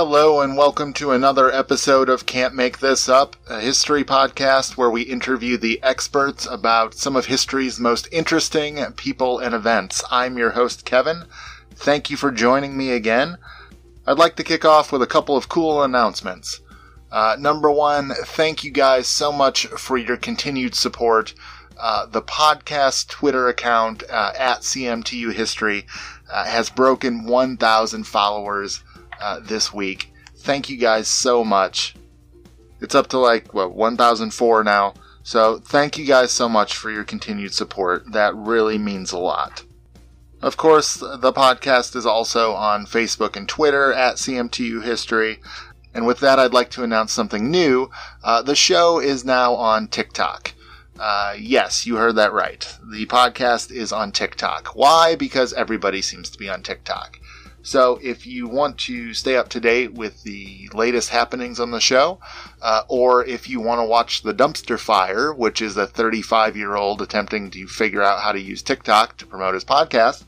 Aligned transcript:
Hello, 0.00 0.40
and 0.42 0.56
welcome 0.56 0.92
to 0.92 1.10
another 1.10 1.52
episode 1.52 2.08
of 2.08 2.24
Can't 2.24 2.54
Make 2.54 2.78
This 2.78 3.08
Up, 3.08 3.34
a 3.48 3.58
history 3.58 4.04
podcast 4.04 4.76
where 4.76 4.88
we 4.88 5.02
interview 5.02 5.56
the 5.56 5.82
experts 5.82 6.46
about 6.46 6.94
some 6.94 7.16
of 7.16 7.26
history's 7.26 7.80
most 7.80 8.06
interesting 8.12 8.76
people 8.92 9.40
and 9.40 9.56
events. 9.56 10.04
I'm 10.08 10.38
your 10.38 10.50
host, 10.50 10.84
Kevin. 10.84 11.24
Thank 11.74 12.10
you 12.10 12.16
for 12.16 12.30
joining 12.30 12.76
me 12.76 12.92
again. 12.92 13.38
I'd 14.06 14.18
like 14.18 14.36
to 14.36 14.44
kick 14.44 14.64
off 14.64 14.92
with 14.92 15.02
a 15.02 15.06
couple 15.08 15.36
of 15.36 15.48
cool 15.48 15.82
announcements. 15.82 16.60
Uh, 17.10 17.34
number 17.36 17.68
one, 17.68 18.12
thank 18.24 18.62
you 18.62 18.70
guys 18.70 19.08
so 19.08 19.32
much 19.32 19.66
for 19.66 19.98
your 19.98 20.16
continued 20.16 20.76
support. 20.76 21.34
Uh, 21.76 22.06
the 22.06 22.22
podcast 22.22 23.08
Twitter 23.08 23.48
account 23.48 24.04
uh, 24.08 24.32
at 24.38 24.60
CMTU 24.60 25.32
History 25.32 25.86
uh, 26.30 26.44
has 26.44 26.70
broken 26.70 27.24
1,000 27.24 28.04
followers 28.04 28.84
uh, 29.20 29.40
this 29.40 29.72
week. 29.72 30.12
Thank 30.36 30.68
you 30.68 30.76
guys 30.76 31.08
so 31.08 31.44
much. 31.44 31.94
It's 32.80 32.94
up 32.94 33.08
to 33.08 33.18
like, 33.18 33.52
what, 33.52 33.72
1004 33.74 34.64
now. 34.64 34.94
So 35.22 35.58
thank 35.58 35.98
you 35.98 36.06
guys 36.06 36.30
so 36.30 36.48
much 36.48 36.74
for 36.76 36.90
your 36.90 37.04
continued 37.04 37.52
support. 37.52 38.12
That 38.12 38.34
really 38.34 38.78
means 38.78 39.12
a 39.12 39.18
lot. 39.18 39.64
Of 40.40 40.56
course, 40.56 40.94
the 40.94 41.32
podcast 41.32 41.96
is 41.96 42.06
also 42.06 42.52
on 42.52 42.86
Facebook 42.86 43.34
and 43.34 43.48
Twitter 43.48 43.92
at 43.92 44.16
CMTU 44.16 44.84
History. 44.84 45.40
And 45.92 46.06
with 46.06 46.20
that, 46.20 46.38
I'd 46.38 46.52
like 46.52 46.70
to 46.70 46.84
announce 46.84 47.12
something 47.12 47.50
new. 47.50 47.90
Uh, 48.22 48.42
the 48.42 48.54
show 48.54 49.00
is 49.00 49.24
now 49.24 49.54
on 49.54 49.88
TikTok. 49.88 50.54
Uh, 50.98 51.34
yes, 51.38 51.86
you 51.86 51.96
heard 51.96 52.16
that 52.16 52.32
right. 52.32 52.72
The 52.90 53.06
podcast 53.06 53.70
is 53.72 53.92
on 53.92 54.12
TikTok. 54.12 54.68
Why? 54.74 55.14
Because 55.14 55.52
everybody 55.52 56.02
seems 56.02 56.30
to 56.30 56.38
be 56.38 56.48
on 56.48 56.62
TikTok. 56.62 57.17
So 57.68 58.00
if 58.02 58.26
you 58.26 58.48
want 58.48 58.78
to 58.86 59.12
stay 59.12 59.36
up 59.36 59.50
to 59.50 59.60
date 59.60 59.92
with 59.92 60.22
the 60.22 60.70
latest 60.72 61.10
happenings 61.10 61.60
on 61.60 61.70
the 61.70 61.80
show, 61.80 62.18
uh, 62.62 62.84
or 62.88 63.26
if 63.26 63.46
you 63.46 63.60
want 63.60 63.80
to 63.80 63.84
watch 63.84 64.22
The 64.22 64.32
Dumpster 64.32 64.78
Fire, 64.78 65.34
which 65.34 65.60
is 65.60 65.76
a 65.76 65.86
35 65.86 66.56
year 66.56 66.76
old 66.76 67.02
attempting 67.02 67.50
to 67.50 67.66
figure 67.66 68.02
out 68.02 68.22
how 68.22 68.32
to 68.32 68.40
use 68.40 68.62
TikTok 68.62 69.18
to 69.18 69.26
promote 69.26 69.52
his 69.52 69.66
podcast, 69.66 70.24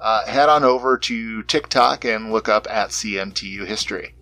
uh, 0.00 0.24
head 0.24 0.48
on 0.48 0.64
over 0.64 0.96
to 0.96 1.42
TikTok 1.42 2.06
and 2.06 2.32
look 2.32 2.48
up 2.48 2.66
at 2.70 2.88
CMTU 2.88 3.66
History. 3.66 4.14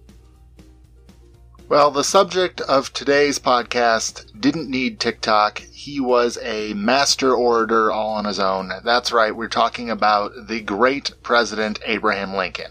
Well, 1.69 1.91
the 1.91 2.05
subject 2.05 2.61
of 2.61 2.93
today's 2.93 3.41
podcast 3.41 4.41
didn't 4.41 4.71
need 4.71 5.01
TikTok. 5.01 5.59
He 5.59 5.99
was 5.99 6.39
a 6.41 6.75
master 6.75 7.35
orator 7.35 7.91
all 7.91 8.11
on 8.15 8.25
his 8.25 8.39
own. 8.39 8.71
That's 8.85 9.11
right, 9.11 9.35
we're 9.35 9.49
talking 9.49 9.91
about 9.91 10.47
the 10.47 10.61
great 10.61 11.11
President 11.25 11.81
Abraham 11.85 12.35
Lincoln. 12.35 12.71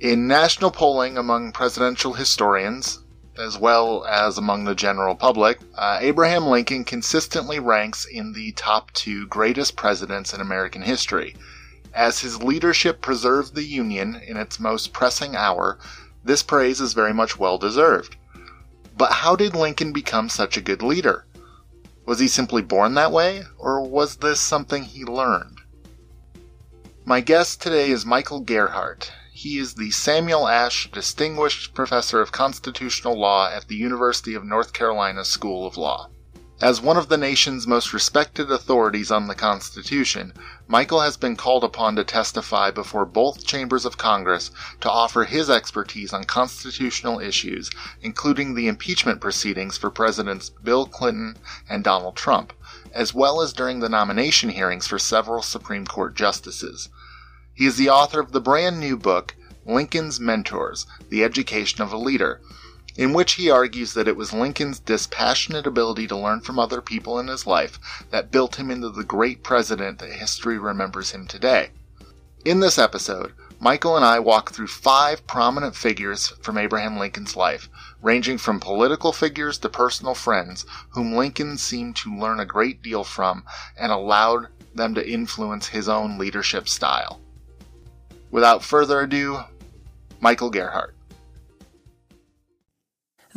In 0.00 0.26
national 0.26 0.70
polling 0.70 1.18
among 1.18 1.52
presidential 1.52 2.14
historians, 2.14 3.00
as 3.38 3.58
well 3.58 4.02
as 4.06 4.38
among 4.38 4.64
the 4.64 4.74
general 4.74 5.14
public, 5.14 5.58
uh, 5.74 5.98
Abraham 6.00 6.46
Lincoln 6.46 6.84
consistently 6.84 7.58
ranks 7.58 8.06
in 8.06 8.32
the 8.32 8.52
top 8.52 8.90
two 8.92 9.26
greatest 9.26 9.76
presidents 9.76 10.32
in 10.32 10.40
American 10.40 10.80
history. 10.80 11.36
As 11.92 12.20
his 12.20 12.42
leadership 12.42 13.02
preserved 13.02 13.54
the 13.54 13.64
Union 13.64 14.14
in 14.26 14.38
its 14.38 14.58
most 14.58 14.94
pressing 14.94 15.36
hour, 15.36 15.78
this 16.24 16.42
praise 16.42 16.80
is 16.80 16.92
very 16.92 17.14
much 17.14 17.38
well 17.38 17.58
deserved. 17.58 18.16
But 18.96 19.12
how 19.12 19.36
did 19.36 19.54
Lincoln 19.54 19.92
become 19.92 20.28
such 20.28 20.56
a 20.56 20.60
good 20.62 20.82
leader? 20.82 21.26
Was 22.04 22.18
he 22.18 22.28
simply 22.28 22.62
born 22.62 22.94
that 22.94 23.12
way, 23.12 23.42
or 23.58 23.80
was 23.82 24.16
this 24.16 24.40
something 24.40 24.84
he 24.84 25.04
learned? 25.04 25.60
My 27.04 27.20
guest 27.20 27.62
today 27.62 27.90
is 27.90 28.04
Michael 28.04 28.40
Gerhardt. 28.40 29.12
He 29.32 29.58
is 29.58 29.74
the 29.74 29.90
Samuel 29.92 30.48
Ashe 30.48 30.90
Distinguished 30.90 31.72
Professor 31.72 32.20
of 32.20 32.32
Constitutional 32.32 33.18
Law 33.18 33.50
at 33.50 33.68
the 33.68 33.76
University 33.76 34.34
of 34.34 34.44
North 34.44 34.72
Carolina 34.72 35.24
School 35.24 35.66
of 35.66 35.76
Law. 35.76 36.10
As 36.60 36.80
one 36.80 36.96
of 36.96 37.08
the 37.08 37.16
nation's 37.16 37.68
most 37.68 37.92
respected 37.92 38.50
authorities 38.50 39.12
on 39.12 39.28
the 39.28 39.36
Constitution, 39.36 40.32
Michael 40.66 41.02
has 41.02 41.16
been 41.16 41.36
called 41.36 41.62
upon 41.62 41.94
to 41.94 42.02
testify 42.02 42.72
before 42.72 43.06
both 43.06 43.46
chambers 43.46 43.84
of 43.84 43.96
Congress 43.96 44.50
to 44.80 44.90
offer 44.90 45.22
his 45.22 45.48
expertise 45.48 46.12
on 46.12 46.24
constitutional 46.24 47.20
issues, 47.20 47.70
including 48.02 48.56
the 48.56 48.66
impeachment 48.66 49.20
proceedings 49.20 49.78
for 49.78 49.88
Presidents 49.88 50.50
Bill 50.50 50.86
Clinton 50.86 51.38
and 51.68 51.84
Donald 51.84 52.16
Trump, 52.16 52.52
as 52.92 53.14
well 53.14 53.40
as 53.40 53.52
during 53.52 53.78
the 53.78 53.88
nomination 53.88 54.48
hearings 54.48 54.88
for 54.88 54.98
several 54.98 55.42
Supreme 55.42 55.86
Court 55.86 56.16
justices. 56.16 56.88
He 57.54 57.66
is 57.66 57.76
the 57.76 57.90
author 57.90 58.18
of 58.18 58.32
the 58.32 58.40
brand 58.40 58.80
new 58.80 58.96
book, 58.96 59.36
Lincoln's 59.64 60.18
Mentors 60.18 60.86
The 61.08 61.22
Education 61.22 61.82
of 61.82 61.92
a 61.92 61.96
Leader 61.96 62.40
in 62.98 63.12
which 63.12 63.34
he 63.34 63.48
argues 63.48 63.94
that 63.94 64.08
it 64.08 64.16
was 64.16 64.32
Lincoln's 64.32 64.80
dispassionate 64.80 65.68
ability 65.68 66.08
to 66.08 66.16
learn 66.16 66.40
from 66.40 66.58
other 66.58 66.82
people 66.82 67.20
in 67.20 67.28
his 67.28 67.46
life 67.46 67.78
that 68.10 68.32
built 68.32 68.56
him 68.56 68.72
into 68.72 68.90
the 68.90 69.04
great 69.04 69.44
president 69.44 70.00
that 70.00 70.12
history 70.12 70.58
remembers 70.58 71.12
him 71.12 71.24
today. 71.24 71.70
In 72.44 72.58
this 72.58 72.76
episode, 72.76 73.32
Michael 73.60 73.96
and 73.96 74.04
I 74.04 74.18
walk 74.18 74.50
through 74.50 74.66
five 74.66 75.24
prominent 75.28 75.76
figures 75.76 76.32
from 76.42 76.58
Abraham 76.58 76.98
Lincoln's 76.98 77.36
life, 77.36 77.68
ranging 78.02 78.36
from 78.36 78.58
political 78.58 79.12
figures 79.12 79.58
to 79.58 79.68
personal 79.68 80.14
friends, 80.14 80.66
whom 80.90 81.14
Lincoln 81.14 81.56
seemed 81.56 81.94
to 81.96 82.16
learn 82.16 82.40
a 82.40 82.44
great 82.44 82.82
deal 82.82 83.04
from 83.04 83.44
and 83.76 83.92
allowed 83.92 84.48
them 84.74 84.94
to 84.94 85.08
influence 85.08 85.68
his 85.68 85.88
own 85.88 86.18
leadership 86.18 86.68
style. 86.68 87.20
Without 88.32 88.64
further 88.64 89.00
ado, 89.00 89.40
Michael 90.20 90.50
Gerhardt. 90.50 90.94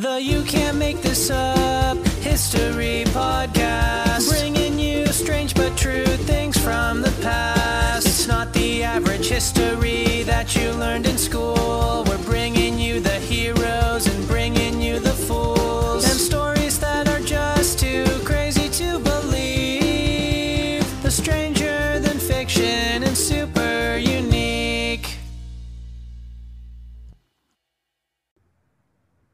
The 0.02 0.20
You 0.20 0.42
Can't 0.42 0.78
Make 0.78 1.04
This 1.04 1.30
Up 1.30 1.96
History 2.24 3.04
Podcast. 3.10 4.30
Bringing 4.30 4.80
you 4.80 5.06
strange 5.06 5.54
but 5.54 5.78
true 5.78 6.08
things 6.26 6.58
from 6.58 7.04
the 7.04 7.12
past. 7.22 8.08
It's 8.08 8.28
not 8.28 8.52
the 8.52 8.82
average 8.82 9.30
history 9.30 10.24
that 10.24 10.56
you 10.56 10.72
learned 10.72 11.06
in 11.06 11.20
school. 11.20 12.04
We're 12.08 12.24
bringing 12.24 12.80
you 12.80 13.00
the 13.00 13.20
heroes 13.20 13.91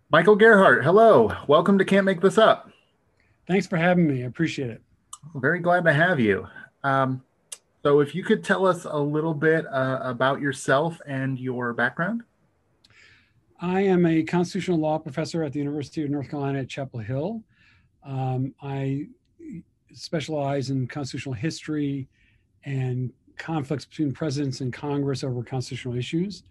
Michael 0.10 0.38
Gerhardt, 0.38 0.86
hello. 0.86 1.34
Welcome 1.48 1.78
to 1.80 1.84
Can't 1.84 2.06
Make 2.06 2.22
This 2.22 2.38
Up. 2.38 2.72
Thanks 3.46 3.68
for 3.68 3.76
having 3.76 4.08
me. 4.08 4.24
I 4.24 4.28
appreciate 4.28 4.70
it. 4.70 4.82
Very 5.36 5.60
glad 5.60 5.84
to 5.84 5.92
have 5.92 6.18
you. 6.18 6.48
Um, 6.86 7.22
so, 7.84 8.00
if 8.00 8.16
you 8.16 8.24
could 8.24 8.42
tell 8.42 8.66
us 8.66 8.86
a 8.86 8.98
little 8.98 9.34
bit 9.34 9.66
uh, 9.68 10.00
about 10.02 10.40
yourself 10.40 11.02
and 11.06 11.38
your 11.38 11.74
background. 11.74 12.24
I 13.60 13.82
am 13.82 14.06
a 14.06 14.24
constitutional 14.24 14.78
law 14.78 14.98
professor 14.98 15.44
at 15.44 15.52
the 15.52 15.60
University 15.60 16.06
of 16.06 16.10
North 16.10 16.30
Carolina 16.30 16.60
at 16.60 16.70
Chapel 16.70 17.02
Hill. 17.02 17.44
Um, 18.06 18.56
I 18.62 19.08
specialize 19.92 20.70
in 20.70 20.88
constitutional 20.88 21.36
history 21.36 22.08
and 22.64 23.12
conflicts 23.36 23.84
between 23.84 24.14
presidents 24.14 24.62
and 24.62 24.72
Congress 24.72 25.26
over 25.26 25.44
constitutional 25.44 25.96
issues. 25.96 26.44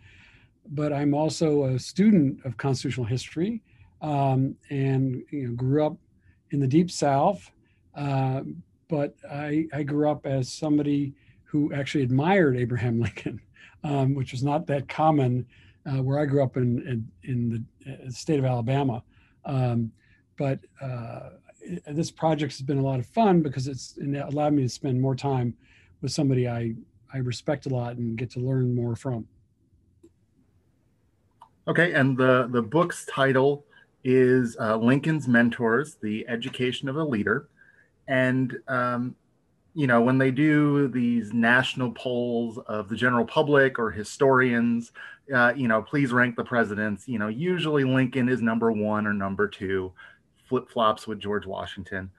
But 0.70 0.92
I'm 0.92 1.14
also 1.14 1.64
a 1.64 1.78
student 1.78 2.44
of 2.44 2.56
constitutional 2.56 3.06
history 3.06 3.62
um, 4.02 4.56
and 4.70 5.22
you 5.30 5.48
know, 5.48 5.54
grew 5.54 5.84
up 5.84 5.96
in 6.50 6.60
the 6.60 6.66
Deep 6.66 6.90
South. 6.90 7.50
Uh, 7.94 8.42
but 8.88 9.14
I, 9.30 9.66
I 9.72 9.82
grew 9.82 10.10
up 10.10 10.26
as 10.26 10.52
somebody 10.52 11.14
who 11.44 11.72
actually 11.72 12.04
admired 12.04 12.56
Abraham 12.56 13.00
Lincoln, 13.00 13.40
um, 13.84 14.14
which 14.14 14.32
was 14.32 14.42
not 14.42 14.66
that 14.66 14.88
common 14.88 15.46
uh, 15.86 16.02
where 16.02 16.18
I 16.18 16.26
grew 16.26 16.42
up 16.42 16.56
in 16.56 16.82
in, 16.86 17.08
in 17.22 17.66
the 17.84 17.92
uh, 17.92 18.10
state 18.10 18.38
of 18.38 18.44
Alabama. 18.44 19.02
Um, 19.44 19.92
but 20.36 20.60
uh, 20.80 21.30
this 21.86 22.10
project 22.10 22.52
has 22.52 22.62
been 22.62 22.78
a 22.78 22.82
lot 22.82 22.98
of 22.98 23.06
fun 23.06 23.42
because 23.42 23.68
it's 23.68 23.96
it 23.96 24.14
allowed 24.16 24.52
me 24.52 24.62
to 24.62 24.68
spend 24.68 25.00
more 25.00 25.14
time 25.14 25.54
with 26.02 26.12
somebody 26.12 26.48
I 26.48 26.74
I 27.12 27.18
respect 27.18 27.66
a 27.66 27.68
lot 27.68 27.96
and 27.96 28.18
get 28.18 28.30
to 28.32 28.40
learn 28.40 28.74
more 28.74 28.96
from. 28.96 29.26
Okay, 31.68 31.92
and 31.92 32.16
the 32.16 32.48
the 32.50 32.62
book's 32.62 33.04
title 33.06 33.64
is 34.04 34.56
uh, 34.60 34.76
Lincoln's 34.76 35.26
Mentors: 35.26 35.96
The 36.00 36.26
Education 36.28 36.88
of 36.88 36.96
a 36.96 37.02
Leader, 37.02 37.48
and 38.06 38.56
um, 38.68 39.16
you 39.74 39.88
know 39.88 40.00
when 40.00 40.16
they 40.16 40.30
do 40.30 40.86
these 40.88 41.32
national 41.32 41.90
polls 41.92 42.58
of 42.68 42.88
the 42.88 42.94
general 42.94 43.24
public 43.24 43.80
or 43.80 43.90
historians, 43.90 44.92
uh, 45.34 45.52
you 45.56 45.66
know, 45.66 45.82
please 45.82 46.12
rank 46.12 46.36
the 46.36 46.44
presidents. 46.44 47.08
You 47.08 47.18
know, 47.18 47.28
usually 47.28 47.82
Lincoln 47.82 48.28
is 48.28 48.40
number 48.40 48.70
one 48.70 49.06
or 49.06 49.12
number 49.12 49.48
two, 49.48 49.92
flip 50.48 50.70
flops 50.70 51.08
with 51.08 51.18
George 51.18 51.46
Washington. 51.46 52.10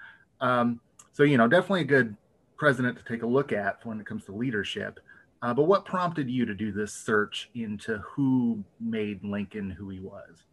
Um, 0.42 0.82
so 1.14 1.24
you 1.24 1.38
know, 1.38 1.48
definitely 1.48 1.82
a 1.82 1.86
good 1.86 2.18
president 2.58 2.98
to 2.98 3.04
take 3.06 3.24
a 3.24 3.28
look 3.28 3.54
at 3.54 3.86
when 3.86 4.00
it 4.00 4.06
comes 4.06 4.26
to 4.26 4.34
leadership. 4.34 5.00
Uh, 5.42 5.54
but 5.54 5.64
what 5.64 5.86
prompted 5.86 6.30
you 6.30 6.46
to 6.46 6.54
do 6.54 6.72
this 6.72 6.94
search 6.94 7.50
into 7.54 7.98
who 8.00 8.64
made 8.80 9.24
Lincoln 9.24 9.70
who 9.70 9.90
he 9.90 10.00
was? 10.00 10.44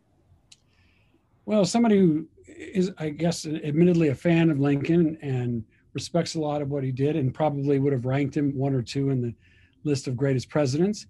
Well, 1.46 1.64
somebody 1.64 1.98
who 1.98 2.26
is, 2.46 2.90
I 2.98 3.10
guess, 3.10 3.46
admittedly 3.46 4.08
a 4.08 4.14
fan 4.14 4.50
of 4.50 4.58
Lincoln 4.58 5.18
and 5.22 5.64
respects 5.94 6.34
a 6.34 6.40
lot 6.40 6.60
of 6.60 6.70
what 6.70 6.84
he 6.84 6.90
did 6.90 7.16
and 7.16 7.32
probably 7.32 7.78
would 7.78 7.92
have 7.92 8.04
ranked 8.04 8.36
him 8.36 8.56
one 8.56 8.74
or 8.74 8.82
two 8.82 9.10
in 9.10 9.22
the 9.22 9.34
list 9.84 10.06
of 10.08 10.16
greatest 10.16 10.48
presidents. 10.48 11.06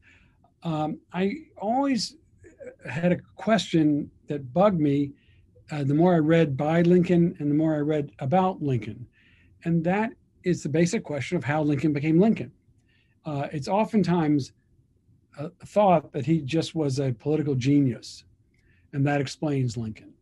Um, 0.62 1.00
I 1.12 1.34
always 1.56 2.16
had 2.88 3.12
a 3.12 3.18
question 3.36 4.10
that 4.28 4.52
bugged 4.52 4.80
me 4.80 5.12
uh, 5.70 5.84
the 5.84 5.94
more 5.94 6.14
I 6.14 6.18
read 6.18 6.56
by 6.56 6.82
Lincoln 6.82 7.34
and 7.38 7.50
the 7.50 7.54
more 7.54 7.74
I 7.74 7.78
read 7.78 8.12
about 8.18 8.62
Lincoln. 8.62 9.06
And 9.64 9.82
that 9.84 10.10
is 10.44 10.62
the 10.62 10.68
basic 10.68 11.02
question 11.02 11.36
of 11.36 11.44
how 11.44 11.62
Lincoln 11.62 11.92
became 11.92 12.20
Lincoln. 12.20 12.52
Uh, 13.24 13.48
it's 13.52 13.68
oftentimes 13.68 14.52
a 15.38 15.50
thought 15.66 16.12
that 16.12 16.26
he 16.26 16.40
just 16.40 16.74
was 16.74 16.98
a 16.98 17.12
political 17.12 17.54
genius, 17.54 18.24
and 18.92 19.06
that 19.06 19.20
explains 19.20 19.76
Lincoln. 19.76 20.12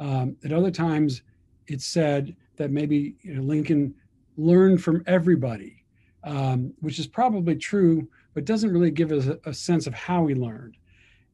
Um, 0.00 0.36
at 0.44 0.52
other 0.52 0.70
times, 0.70 1.22
it's 1.66 1.84
said 1.84 2.34
that 2.56 2.70
maybe 2.70 3.14
you 3.22 3.34
know, 3.34 3.42
Lincoln 3.42 3.94
learned 4.36 4.82
from 4.82 5.02
everybody, 5.06 5.84
um, 6.24 6.72
which 6.80 6.98
is 6.98 7.06
probably 7.06 7.56
true, 7.56 8.08
but 8.34 8.44
doesn't 8.44 8.72
really 8.72 8.90
give 8.90 9.12
us 9.12 9.26
a, 9.26 9.38
a 9.44 9.54
sense 9.54 9.86
of 9.86 9.94
how 9.94 10.26
he 10.26 10.34
learned. 10.34 10.76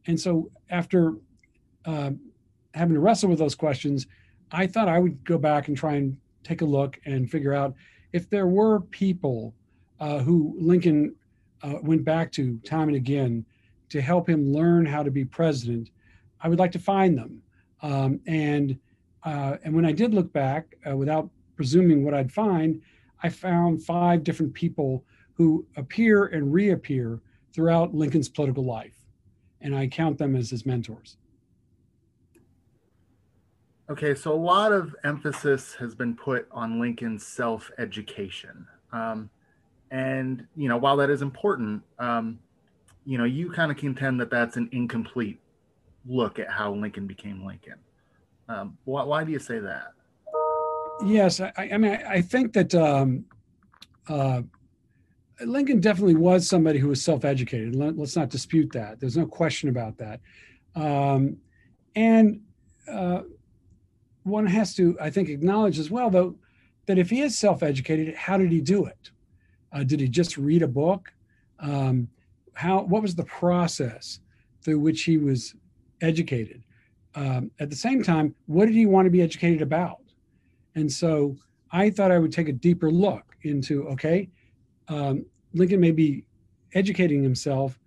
And 0.06 0.18
so, 0.18 0.50
after 0.70 1.14
uh, 1.84 2.10
having 2.74 2.94
to 2.94 3.00
wrestle 3.00 3.28
with 3.30 3.38
those 3.38 3.54
questions, 3.54 4.06
I 4.50 4.66
thought 4.66 4.88
I 4.88 4.98
would 4.98 5.24
go 5.24 5.38
back 5.38 5.68
and 5.68 5.76
try 5.76 5.94
and 5.94 6.16
take 6.42 6.62
a 6.62 6.64
look 6.64 6.98
and 7.04 7.30
figure 7.30 7.52
out 7.52 7.74
if 8.12 8.30
there 8.30 8.46
were 8.46 8.80
people 8.80 9.54
uh, 10.00 10.18
who 10.18 10.56
Lincoln 10.58 11.14
uh, 11.62 11.74
went 11.82 12.04
back 12.04 12.32
to 12.32 12.58
time 12.58 12.88
and 12.88 12.96
again 12.96 13.44
to 13.90 14.00
help 14.00 14.28
him 14.28 14.52
learn 14.52 14.84
how 14.86 15.02
to 15.02 15.10
be 15.10 15.24
president, 15.24 15.90
I 16.40 16.48
would 16.48 16.58
like 16.58 16.72
to 16.72 16.78
find 16.78 17.16
them. 17.16 17.42
Um, 17.82 18.20
and 18.26 18.78
uh, 19.24 19.56
and 19.64 19.74
when 19.74 19.84
I 19.84 19.92
did 19.92 20.14
look 20.14 20.32
back, 20.32 20.76
uh, 20.88 20.96
without 20.96 21.28
presuming 21.56 22.04
what 22.04 22.14
I'd 22.14 22.32
find, 22.32 22.80
I 23.22 23.28
found 23.28 23.82
five 23.82 24.22
different 24.22 24.54
people 24.54 25.04
who 25.34 25.66
appear 25.76 26.26
and 26.26 26.52
reappear 26.52 27.20
throughout 27.52 27.94
Lincoln's 27.94 28.28
political 28.28 28.64
life, 28.64 29.04
and 29.60 29.74
I 29.74 29.88
count 29.88 30.18
them 30.18 30.36
as 30.36 30.50
his 30.50 30.64
mentors. 30.64 31.16
Okay, 33.90 34.14
so 34.14 34.32
a 34.32 34.36
lot 34.36 34.72
of 34.72 34.94
emphasis 35.02 35.74
has 35.74 35.94
been 35.94 36.14
put 36.14 36.46
on 36.52 36.78
Lincoln's 36.78 37.26
self 37.26 37.70
education. 37.78 38.66
Um, 38.92 39.30
and, 39.90 40.46
you 40.56 40.68
know, 40.68 40.76
while 40.76 40.96
that 40.96 41.10
is 41.10 41.22
important, 41.22 41.82
um, 41.98 42.38
you 43.04 43.18
know, 43.18 43.24
you 43.24 43.50
kind 43.50 43.70
of 43.70 43.76
contend 43.76 44.20
that 44.20 44.30
that's 44.30 44.56
an 44.56 44.68
incomplete 44.72 45.40
look 46.06 46.38
at 46.38 46.50
how 46.50 46.72
Lincoln 46.72 47.06
became 47.06 47.44
Lincoln. 47.44 47.74
Um, 48.48 48.76
why, 48.84 49.02
why, 49.04 49.24
do 49.24 49.32
you 49.32 49.38
say 49.38 49.58
that? 49.58 49.92
Yes, 51.04 51.40
I, 51.40 51.52
I 51.56 51.78
mean, 51.78 51.98
I, 52.06 52.20
think 52.20 52.52
that 52.54 52.74
um, 52.74 53.24
uh, 54.08 54.42
Lincoln 55.44 55.80
definitely 55.80 56.16
was 56.16 56.48
somebody 56.48 56.78
who 56.78 56.88
was 56.88 57.02
self 57.02 57.24
educated. 57.24 57.74
Let, 57.74 57.98
us 57.98 58.16
not 58.16 58.30
dispute 58.30 58.72
that. 58.72 59.00
There's 59.00 59.16
no 59.16 59.26
question 59.26 59.68
about 59.68 59.98
that. 59.98 60.20
Um, 60.74 61.36
and, 61.94 62.40
uh, 62.90 63.22
one 64.24 64.46
has 64.46 64.74
to, 64.74 64.96
I 65.00 65.10
think, 65.10 65.28
acknowledge 65.28 65.78
as 65.78 65.90
well, 65.90 66.10
though, 66.10 66.36
that 66.86 66.98
if 66.98 67.10
he 67.10 67.20
is 67.20 67.38
self-educated, 67.38 68.14
how 68.14 68.36
did 68.36 68.52
he 68.52 68.60
do 68.60 68.84
it? 68.86 69.10
Uh, 69.72 69.84
did 69.84 70.00
he 70.00 70.08
just 70.08 70.36
read 70.36 70.62
a 70.62 70.68
book? 70.68 71.12
Um, 71.60 72.08
how? 72.54 72.82
What 72.82 73.02
was 73.02 73.14
the 73.14 73.24
process 73.24 74.20
through 74.62 74.80
which 74.80 75.02
he 75.02 75.18
was 75.18 75.54
educated? 76.00 76.62
Um, 77.14 77.50
at 77.60 77.70
the 77.70 77.76
same 77.76 78.02
time, 78.02 78.34
what 78.46 78.66
did 78.66 78.74
he 78.74 78.86
want 78.86 79.06
to 79.06 79.10
be 79.10 79.22
educated 79.22 79.62
about? 79.62 80.02
And 80.74 80.90
so 80.90 81.36
I 81.70 81.90
thought 81.90 82.10
I 82.10 82.18
would 82.18 82.32
take 82.32 82.48
a 82.48 82.52
deeper 82.52 82.90
look 82.90 83.36
into 83.42 83.88
okay, 83.88 84.28
um, 84.88 85.26
Lincoln 85.54 85.80
may 85.80 85.92
be 85.92 86.24
educating 86.74 87.22
himself, 87.22 87.78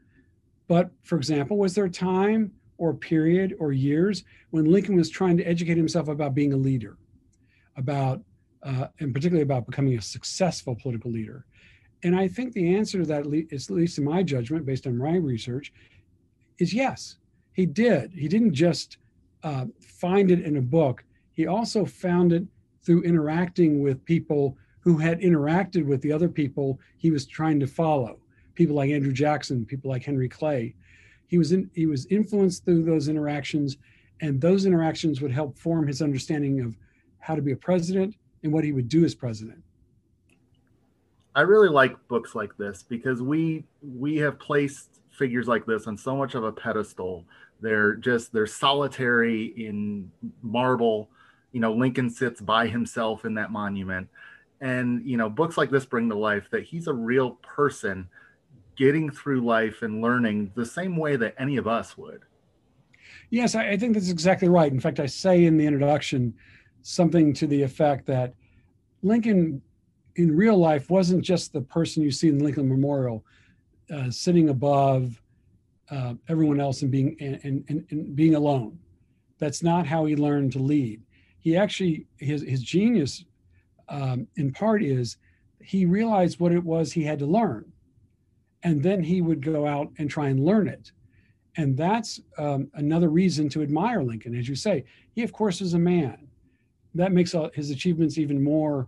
but 0.67 0.89
for 1.03 1.17
example, 1.17 1.57
was 1.57 1.75
there 1.75 1.85
a 1.85 1.89
time 1.89 2.51
or 2.81 2.95
period 2.95 3.55
or 3.59 3.71
years 3.71 4.23
when 4.49 4.65
Lincoln 4.65 4.95
was 4.95 5.09
trying 5.09 5.37
to 5.37 5.43
educate 5.43 5.77
himself 5.77 6.07
about 6.07 6.33
being 6.33 6.51
a 6.51 6.57
leader, 6.57 6.97
about, 7.77 8.21
uh, 8.63 8.87
and 8.99 9.13
particularly 9.13 9.43
about 9.43 9.67
becoming 9.67 9.95
a 9.97 10.01
successful 10.01 10.75
political 10.75 11.11
leader. 11.11 11.45
And 12.03 12.15
I 12.15 12.27
think 12.27 12.53
the 12.53 12.75
answer 12.75 13.00
to 13.00 13.06
that, 13.06 13.21
at 13.21 13.69
least 13.69 13.98
in 13.98 14.03
my 14.03 14.24
judgment, 14.24 14.65
based 14.65 14.88
on 14.88 14.98
my 14.98 15.15
research, 15.15 15.71
is 16.57 16.74
yes, 16.74 17.18
he 17.53 17.65
did. 17.65 18.12
He 18.13 18.27
didn't 18.27 18.53
just 18.53 18.98
uh, 19.44 19.65
find 19.80 20.31
it 20.31 20.42
in 20.42 20.57
a 20.57 20.62
book, 20.62 21.03
he 21.33 21.48
also 21.48 21.86
found 21.86 22.33
it 22.33 22.44
through 22.83 23.03
interacting 23.03 23.81
with 23.81 24.03
people 24.06 24.57
who 24.80 24.98
had 24.98 25.19
interacted 25.21 25.86
with 25.86 26.01
the 26.01 26.12
other 26.12 26.30
people 26.30 26.80
he 26.98 27.12
was 27.12 27.25
trying 27.25 27.59
to 27.59 27.68
follow 27.68 28.21
people 28.56 28.75
like 28.75 28.92
Andrew 28.92 29.13
Jackson, 29.13 29.65
people 29.65 29.89
like 29.89 30.03
Henry 30.03 30.30
Clay, 30.30 30.75
he 31.27 31.38
was 31.38 31.51
in, 31.51 31.69
he 31.74 31.86
was 31.86 32.06
influenced 32.07 32.65
through 32.65 32.83
those 32.83 33.07
interactions, 33.07 33.77
and 34.19 34.39
those 34.39 34.65
interactions 34.65 35.21
would 35.21 35.31
help 35.31 35.57
form 35.57 35.88
his 35.88 36.01
understanding 36.01 36.59
of 36.59 36.77
how 37.19 37.36
to 37.36 37.42
be 37.42 37.53
a 37.53 37.56
president 37.56 38.15
and 38.44 38.51
what 38.51 38.63
he 38.63 38.71
would 38.71 38.89
do 38.89 39.06
as 39.06 39.15
president. 39.15 39.63
I 41.35 41.41
really 41.41 41.69
like 41.69 41.95
books 42.07 42.35
like 42.35 42.57
this 42.57 42.83
because 42.83 43.21
we 43.21 43.65
we 43.81 44.17
have 44.17 44.39
placed 44.39 44.99
figures 45.11 45.47
like 45.47 45.65
this 45.65 45.87
on 45.87 45.97
so 45.97 46.15
much 46.15 46.35
of 46.35 46.43
a 46.43 46.51
pedestal. 46.51 47.25
They're 47.61 47.95
just 47.95 48.33
they're 48.33 48.47
solitary 48.47 49.53
in 49.57 50.11
marble. 50.41 51.09
You 51.51 51.61
know, 51.61 51.73
Lincoln 51.73 52.09
sits 52.09 52.41
by 52.41 52.67
himself 52.67 53.25
in 53.25 53.33
that 53.35 53.51
monument. 53.51 54.09
And 54.59 55.05
you 55.05 55.17
know, 55.17 55.29
books 55.29 55.57
like 55.57 55.71
this 55.71 55.85
bring 55.85 56.09
to 56.09 56.15
life 56.15 56.47
that 56.51 56.63
he's 56.63 56.87
a 56.87 56.93
real 56.93 57.31
person 57.41 58.07
getting 58.75 59.09
through 59.09 59.41
life 59.41 59.81
and 59.81 60.01
learning 60.01 60.51
the 60.55 60.65
same 60.65 60.97
way 60.97 61.15
that 61.15 61.35
any 61.37 61.57
of 61.57 61.67
us 61.67 61.97
would. 61.97 62.21
Yes, 63.29 63.55
I, 63.55 63.77
think 63.77 63.93
that's 63.93 64.09
exactly 64.09 64.49
right. 64.49 64.71
In 64.71 64.79
fact, 64.79 64.99
I 64.99 65.05
say 65.05 65.45
in 65.45 65.57
the 65.57 65.65
introduction 65.65 66.33
something 66.81 67.33
to 67.33 67.47
the 67.47 67.61
effect 67.61 68.05
that 68.07 68.33
Lincoln 69.03 69.61
in 70.15 70.35
real 70.35 70.57
life 70.57 70.89
wasn't 70.89 71.23
just 71.23 71.53
the 71.53 71.61
person 71.61 72.03
you 72.03 72.11
see 72.11 72.29
in 72.29 72.37
the 72.37 72.43
Lincoln 72.43 72.67
Memorial 72.67 73.23
uh, 73.93 74.09
sitting 74.09 74.49
above 74.49 75.21
uh, 75.89 76.13
everyone 76.29 76.59
else 76.59 76.81
and 76.81 76.91
being 76.91 77.15
and, 77.19 77.39
and, 77.43 77.86
and 77.89 78.15
being 78.15 78.36
alone. 78.36 78.79
That's 79.39 79.63
not 79.63 79.86
how 79.86 80.05
he 80.05 80.15
learned 80.15 80.51
to 80.53 80.59
lead. 80.59 81.01
He 81.39 81.57
actually 81.57 82.05
his 82.17 82.43
his 82.43 82.62
genius 82.62 83.25
um, 83.89 84.27
in 84.38 84.51
part 84.51 84.81
is 84.81 85.17
he 85.59 85.86
realized 85.86 86.39
what 86.39 86.51
it 86.51 86.63
was 86.63 86.91
he 86.91 87.03
had 87.03 87.19
to 87.19 87.25
learn 87.25 87.71
and 88.63 88.81
then 88.81 89.03
he 89.03 89.21
would 89.21 89.43
go 89.43 89.67
out 89.67 89.91
and 89.97 90.09
try 90.09 90.29
and 90.29 90.43
learn 90.43 90.67
it 90.67 90.91
and 91.57 91.77
that's 91.77 92.21
um, 92.38 92.69
another 92.75 93.09
reason 93.09 93.50
to 93.50 93.62
admire 93.62 94.01
lincoln 94.01 94.36
as 94.36 94.47
you 94.47 94.55
say 94.55 94.83
he 95.12 95.24
of 95.24 95.31
course 95.31 95.62
is 95.62 95.74
a 95.74 95.79
man 95.79 96.27
that 96.95 97.12
makes 97.12 97.36
all, 97.36 97.50
his 97.53 97.69
achievements 97.69 98.17
even 98.17 98.43
more 98.43 98.88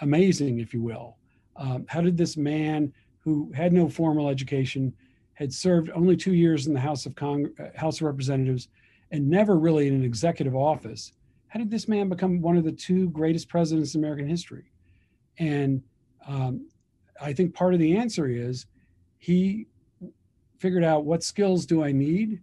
amazing 0.00 0.60
if 0.60 0.72
you 0.72 0.82
will 0.82 1.16
um, 1.56 1.84
how 1.88 2.00
did 2.00 2.16
this 2.16 2.36
man 2.36 2.92
who 3.20 3.52
had 3.54 3.72
no 3.72 3.88
formal 3.88 4.28
education 4.28 4.92
had 5.34 5.52
served 5.52 5.90
only 5.94 6.16
two 6.16 6.34
years 6.34 6.66
in 6.66 6.74
the 6.74 6.80
house 6.80 7.06
of 7.06 7.14
Cong- 7.14 7.52
uh, 7.58 7.78
house 7.78 7.96
of 7.96 8.02
representatives 8.02 8.68
and 9.10 9.28
never 9.28 9.58
really 9.58 9.88
in 9.88 9.94
an 9.94 10.04
executive 10.04 10.54
office 10.54 11.12
how 11.48 11.58
did 11.58 11.70
this 11.70 11.88
man 11.88 12.08
become 12.08 12.40
one 12.40 12.56
of 12.56 12.64
the 12.64 12.72
two 12.72 13.10
greatest 13.10 13.48
presidents 13.48 13.94
in 13.94 14.02
american 14.02 14.28
history 14.28 14.70
and 15.38 15.82
um, 16.26 16.68
i 17.20 17.32
think 17.32 17.54
part 17.54 17.74
of 17.74 17.80
the 17.80 17.96
answer 17.96 18.28
is 18.28 18.66
he 19.18 19.66
figured 20.60 20.84
out 20.84 21.06
what 21.06 21.24
skills 21.24 21.64
do 21.64 21.82
I 21.82 21.90
need, 21.90 22.42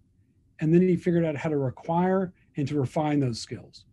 and 0.59 0.73
then 0.73 0.81
he 0.81 0.95
figured 0.97 1.23
out 1.23 1.37
how 1.37 1.49
to 1.49 1.57
require 1.57 2.33
and 2.57 2.67
to 2.67 2.79
refine 2.79 3.19
those 3.19 3.39
skills. 3.39 3.85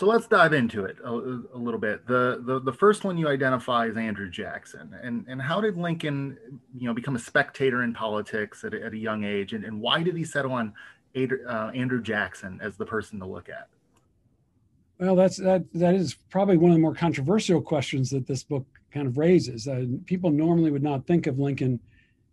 So 0.00 0.06
let's 0.06 0.26
dive 0.26 0.54
into 0.54 0.86
it 0.86 0.96
a, 1.04 1.10
a 1.10 1.58
little 1.58 1.78
bit. 1.78 2.06
The, 2.06 2.42
the 2.42 2.58
the 2.58 2.72
first 2.72 3.04
one 3.04 3.18
you 3.18 3.28
identify 3.28 3.84
is 3.84 3.98
Andrew 3.98 4.30
Jackson, 4.30 4.96
and 5.02 5.26
and 5.28 5.42
how 5.42 5.60
did 5.60 5.76
Lincoln, 5.76 6.38
you 6.74 6.86
know, 6.86 6.94
become 6.94 7.16
a 7.16 7.18
spectator 7.18 7.82
in 7.82 7.92
politics 7.92 8.64
at 8.64 8.72
a, 8.72 8.82
at 8.82 8.94
a 8.94 8.96
young 8.96 9.24
age, 9.24 9.52
and, 9.52 9.62
and 9.62 9.78
why 9.78 10.02
did 10.02 10.16
he 10.16 10.24
settle 10.24 10.52
on 10.52 10.72
uh, 11.14 11.70
Andrew 11.74 12.00
Jackson 12.00 12.58
as 12.62 12.78
the 12.78 12.86
person 12.86 13.18
to 13.18 13.26
look 13.26 13.50
at? 13.50 13.68
Well, 14.98 15.16
that's 15.16 15.36
that 15.36 15.70
that 15.74 15.94
is 15.94 16.14
probably 16.30 16.56
one 16.56 16.70
of 16.70 16.76
the 16.76 16.80
more 16.80 16.94
controversial 16.94 17.60
questions 17.60 18.08
that 18.08 18.26
this 18.26 18.42
book 18.42 18.64
kind 18.90 19.06
of 19.06 19.18
raises. 19.18 19.68
Uh, 19.68 19.84
people 20.06 20.30
normally 20.30 20.70
would 20.70 20.82
not 20.82 21.06
think 21.06 21.26
of 21.26 21.38
Lincoln 21.38 21.78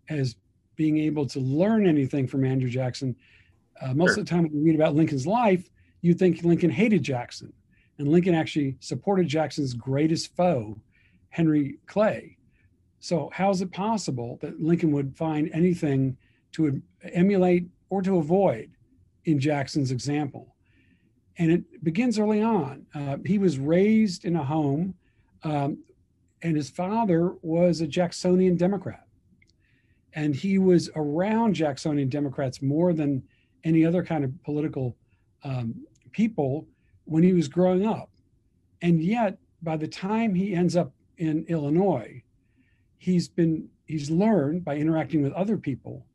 as 0.07 0.37
being 0.77 0.99
able 0.99 1.25
to 1.25 1.41
learn 1.41 1.85
anything 1.85 2.27
from 2.27 2.45
Andrew 2.45 2.69
Jackson. 2.69 3.13
Uh, 3.81 3.93
most 3.93 4.13
sure. 4.13 4.21
of 4.21 4.25
the 4.25 4.29
time, 4.29 4.43
when 4.43 4.53
you 4.53 4.63
read 4.63 4.75
about 4.75 4.95
Lincoln's 4.95 5.27
life, 5.27 5.69
you 6.07 6.13
think 6.13 6.43
Lincoln 6.43 6.69
hated 6.69 7.03
Jackson, 7.03 7.51
and 7.97 8.07
Lincoln 8.07 8.33
actually 8.33 8.77
supported 8.79 9.27
Jackson's 9.27 9.73
greatest 9.73 10.33
foe, 10.35 10.79
Henry 11.29 11.79
Clay. 11.85 12.37
So, 12.99 13.29
how 13.33 13.49
is 13.51 13.61
it 13.61 13.71
possible 13.71 14.39
that 14.41 14.61
Lincoln 14.61 14.91
would 14.93 15.17
find 15.17 15.49
anything 15.53 16.17
to 16.53 16.81
emulate 17.03 17.67
or 17.89 18.01
to 18.01 18.17
avoid 18.17 18.71
in 19.25 19.39
Jackson's 19.39 19.91
example? 19.91 20.55
And 21.37 21.51
it 21.51 21.83
begins 21.83 22.17
early 22.17 22.41
on. 22.41 22.85
Uh, 22.95 23.17
he 23.25 23.37
was 23.37 23.59
raised 23.59 24.23
in 24.23 24.37
a 24.37 24.43
home, 24.43 24.95
um, 25.43 25.83
and 26.41 26.55
his 26.55 26.69
father 26.69 27.35
was 27.41 27.81
a 27.81 27.87
Jacksonian 27.87 28.55
Democrat. 28.55 29.05
And 30.13 30.33
he 30.33 30.57
was 30.57 30.89
around 30.95 31.53
Jacksonian 31.53 32.09
Democrats 32.09 32.61
more 32.61 32.93
than 32.93 33.23
any 33.63 33.85
other 33.85 34.03
kind 34.03 34.23
of 34.23 34.31
political 34.43 34.95
um, 35.43 35.85
people 36.17 36.67
when 37.05 37.21
he 37.21 37.31
was 37.31 37.47
growing 37.47 37.85
up. 37.85 38.09
And 38.81 39.03
yet, 39.03 39.37
by 39.61 39.77
the 39.77 39.87
time 39.87 40.33
he 40.33 40.55
ends 40.55 40.75
up 40.75 40.91
in 41.17 41.45
Illinois, 41.47 42.23
he's 42.97 43.27
been 43.27 43.69
he's 43.85 44.09
learned 44.09 44.65
by 44.65 44.75
interacting 44.75 45.21
with 45.21 45.31
other 45.33 45.57
people 45.57 46.05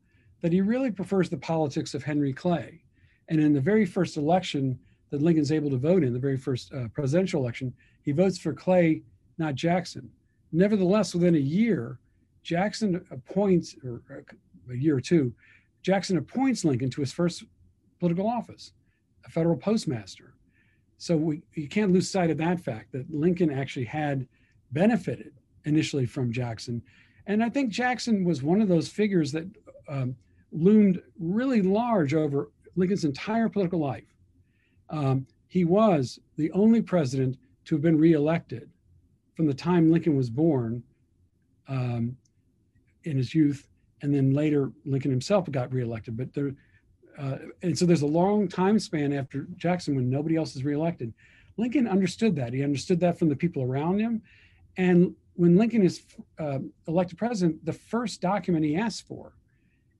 that 0.41 0.51
he 0.51 0.59
really 0.59 0.91
prefers 0.91 1.29
the 1.29 1.37
politics 1.37 1.93
of 1.93 2.03
Henry 2.03 2.33
Clay. 2.33 2.83
And 3.29 3.39
in 3.39 3.53
the 3.53 3.61
very 3.61 3.85
first 3.85 4.17
election 4.17 4.77
that 5.09 5.21
Lincoln's 5.21 5.53
able 5.53 5.69
to 5.69 5.77
vote 5.77 6.03
in, 6.03 6.11
the 6.11 6.19
very 6.19 6.37
first 6.37 6.73
uh, 6.73 6.89
presidential 6.93 7.41
election, 7.41 7.73
he 8.01 8.11
votes 8.11 8.37
for 8.37 8.53
Clay, 8.53 9.03
not 9.37 9.55
Jackson. 9.55 10.09
Nevertheless, 10.51 11.15
within 11.15 11.35
a 11.35 11.47
year, 11.61 11.99
Jackson 12.43 13.05
appoints, 13.09 13.75
or 13.85 14.01
uh, 14.11 14.73
a 14.73 14.75
year 14.75 14.97
or 14.97 15.01
two, 15.01 15.33
Jackson 15.81 16.17
appoints 16.17 16.65
Lincoln 16.65 16.89
to 16.89 17.01
his 17.01 17.13
first 17.13 17.45
political 17.99 18.27
office, 18.27 18.73
a 19.25 19.29
federal 19.29 19.55
postmaster. 19.57 20.33
So 20.97 21.17
we, 21.17 21.41
you 21.53 21.67
can't 21.67 21.91
lose 21.91 22.09
sight 22.09 22.29
of 22.29 22.37
that 22.37 22.59
fact 22.59 22.91
that 22.93 23.13
Lincoln 23.13 23.51
actually 23.51 23.85
had 23.85 24.27
benefited 24.71 25.33
initially 25.65 26.05
from 26.05 26.31
Jackson. 26.31 26.81
And 27.27 27.43
I 27.43 27.49
think 27.49 27.71
Jackson 27.71 28.23
was 28.23 28.43
one 28.43 28.61
of 28.61 28.67
those 28.67 28.87
figures 28.87 29.31
that 29.31 29.47
um, 29.87 30.15
loomed 30.51 31.01
really 31.19 31.61
large 31.61 32.13
over 32.13 32.51
Lincoln's 32.75 33.05
entire 33.05 33.49
political 33.49 33.79
life. 33.79 34.15
Um, 34.89 35.25
he 35.47 35.65
was 35.65 36.19
the 36.37 36.51
only 36.51 36.81
president 36.81 37.37
to 37.65 37.75
have 37.75 37.81
been 37.81 37.97
reelected 37.97 38.69
from 39.35 39.45
the 39.45 39.53
time 39.53 39.91
Lincoln 39.91 40.15
was 40.15 40.29
born 40.29 40.83
um, 41.67 42.15
in 43.03 43.17
his 43.17 43.33
youth, 43.33 43.67
and 44.01 44.13
then 44.13 44.31
later 44.31 44.71
Lincoln 44.85 45.11
himself 45.11 45.49
got 45.51 45.71
reelected. 45.73 46.17
But 46.17 46.33
there, 46.33 46.53
uh, 47.17 47.37
and 47.61 47.77
so 47.77 47.85
there's 47.85 48.01
a 48.01 48.07
long 48.07 48.47
time 48.47 48.79
span 48.79 49.13
after 49.13 49.47
Jackson 49.55 49.95
when 49.95 50.09
nobody 50.09 50.35
else 50.35 50.55
is 50.55 50.63
reelected. 50.63 51.13
Lincoln 51.57 51.87
understood 51.87 52.35
that. 52.35 52.53
He 52.53 52.63
understood 52.63 52.99
that 53.01 53.19
from 53.19 53.29
the 53.29 53.35
people 53.35 53.63
around 53.63 53.99
him, 53.99 54.21
and 54.77 55.15
when 55.35 55.57
Lincoln 55.57 55.83
is 55.83 56.03
uh, 56.39 56.59
elected 56.87 57.17
president, 57.17 57.63
the 57.65 57.73
first 57.73 58.21
document 58.21 58.65
he 58.65 58.75
asks 58.75 59.01
for 59.01 59.33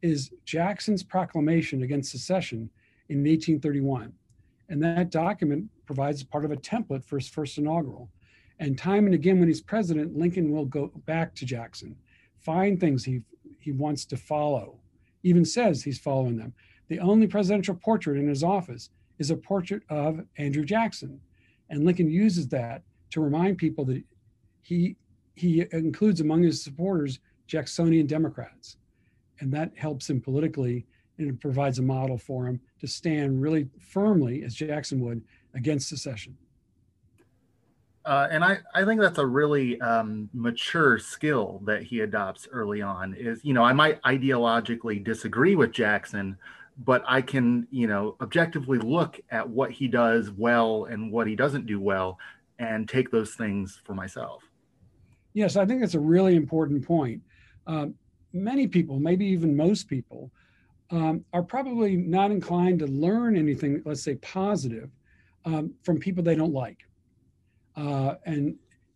is 0.01 0.31
Jackson's 0.45 1.03
proclamation 1.03 1.83
against 1.83 2.11
secession 2.11 2.69
in 3.09 3.19
1831. 3.19 4.13
And 4.69 4.83
that 4.83 5.09
document 5.09 5.69
provides 5.85 6.23
part 6.23 6.45
of 6.45 6.51
a 6.51 6.57
template 6.57 7.03
for 7.03 7.17
his 7.17 7.27
first 7.27 7.57
inaugural. 7.57 8.09
And 8.59 8.77
time 8.77 9.05
and 9.05 9.15
again, 9.15 9.39
when 9.39 9.47
he's 9.47 9.61
president, 9.61 10.17
Lincoln 10.17 10.51
will 10.51 10.65
go 10.65 10.87
back 11.05 11.33
to 11.35 11.45
Jackson, 11.45 11.95
find 12.37 12.79
things 12.79 13.03
he, 13.03 13.21
he 13.59 13.71
wants 13.71 14.05
to 14.05 14.17
follow, 14.17 14.75
even 15.23 15.45
says 15.45 15.83
he's 15.83 15.99
following 15.99 16.37
them. 16.37 16.53
The 16.89 16.99
only 16.99 17.27
presidential 17.27 17.75
portrait 17.75 18.17
in 18.17 18.27
his 18.27 18.43
office 18.43 18.89
is 19.19 19.31
a 19.31 19.35
portrait 19.35 19.83
of 19.89 20.25
Andrew 20.37 20.65
Jackson. 20.65 21.19
And 21.69 21.85
Lincoln 21.85 22.09
uses 22.09 22.47
that 22.49 22.83
to 23.11 23.21
remind 23.21 23.57
people 23.57 23.85
that 23.85 24.03
he 24.61 24.95
he 25.35 25.65
includes 25.71 26.21
among 26.21 26.43
his 26.43 26.63
supporters 26.63 27.19
Jacksonian 27.47 28.05
Democrats. 28.05 28.77
And 29.39 29.51
that 29.53 29.71
helps 29.75 30.09
him 30.09 30.21
politically 30.21 30.85
and 31.17 31.29
it 31.29 31.39
provides 31.39 31.79
a 31.79 31.81
model 31.81 32.17
for 32.17 32.47
him 32.47 32.59
to 32.79 32.87
stand 32.87 33.41
really 33.41 33.69
firmly, 33.79 34.43
as 34.43 34.55
Jackson 34.55 34.99
would, 35.01 35.21
against 35.53 35.89
secession. 35.89 36.35
Uh, 38.05 38.27
and 38.31 38.43
I, 38.43 38.57
I 38.75 38.83
think 38.83 38.99
that's 38.99 39.17
a 39.17 39.25
really 39.25 39.79
um, 39.79 40.29
mature 40.33 40.99
skill 40.99 41.61
that 41.65 41.83
he 41.83 42.01
adopts 42.01 42.47
early 42.51 42.81
on 42.81 43.13
is, 43.13 43.45
you 43.45 43.53
know, 43.53 43.63
I 43.63 43.71
might 43.71 44.01
ideologically 44.01 45.01
disagree 45.01 45.55
with 45.55 45.71
Jackson, 45.71 46.37
but 46.77 47.03
I 47.07 47.21
can, 47.21 47.67
you 47.71 47.87
know, 47.87 48.15
objectively 48.21 48.79
look 48.79 49.19
at 49.29 49.47
what 49.47 49.71
he 49.71 49.87
does 49.87 50.31
well 50.31 50.85
and 50.85 51.11
what 51.11 51.27
he 51.27 51.35
doesn't 51.35 51.65
do 51.65 51.79
well 51.79 52.17
and 52.59 52.87
take 52.87 53.11
those 53.11 53.35
things 53.35 53.81
for 53.83 53.93
myself. 53.93 54.43
Yes, 55.33 55.55
I 55.55 55.65
think 55.65 55.81
that's 55.81 55.95
a 55.95 55.99
really 55.99 56.35
important 56.35 56.85
point. 56.85 57.21
Um, 57.67 57.95
many 58.33 58.67
people, 58.67 58.99
maybe 58.99 59.25
even 59.25 59.55
most 59.55 59.87
people, 59.87 60.31
um, 60.91 61.25
are 61.33 61.43
probably 61.43 61.95
not 61.95 62.31
inclined 62.31 62.79
to 62.79 62.87
learn 62.87 63.35
anything, 63.35 63.81
let's 63.85 64.03
say 64.03 64.15
positive, 64.15 64.89
um, 65.45 65.73
from 65.83 65.97
people 65.99 66.23
they 66.23 66.35
don't 66.35 66.53
like. 66.53 66.85
Uh, 67.75 68.15
and 68.25 68.55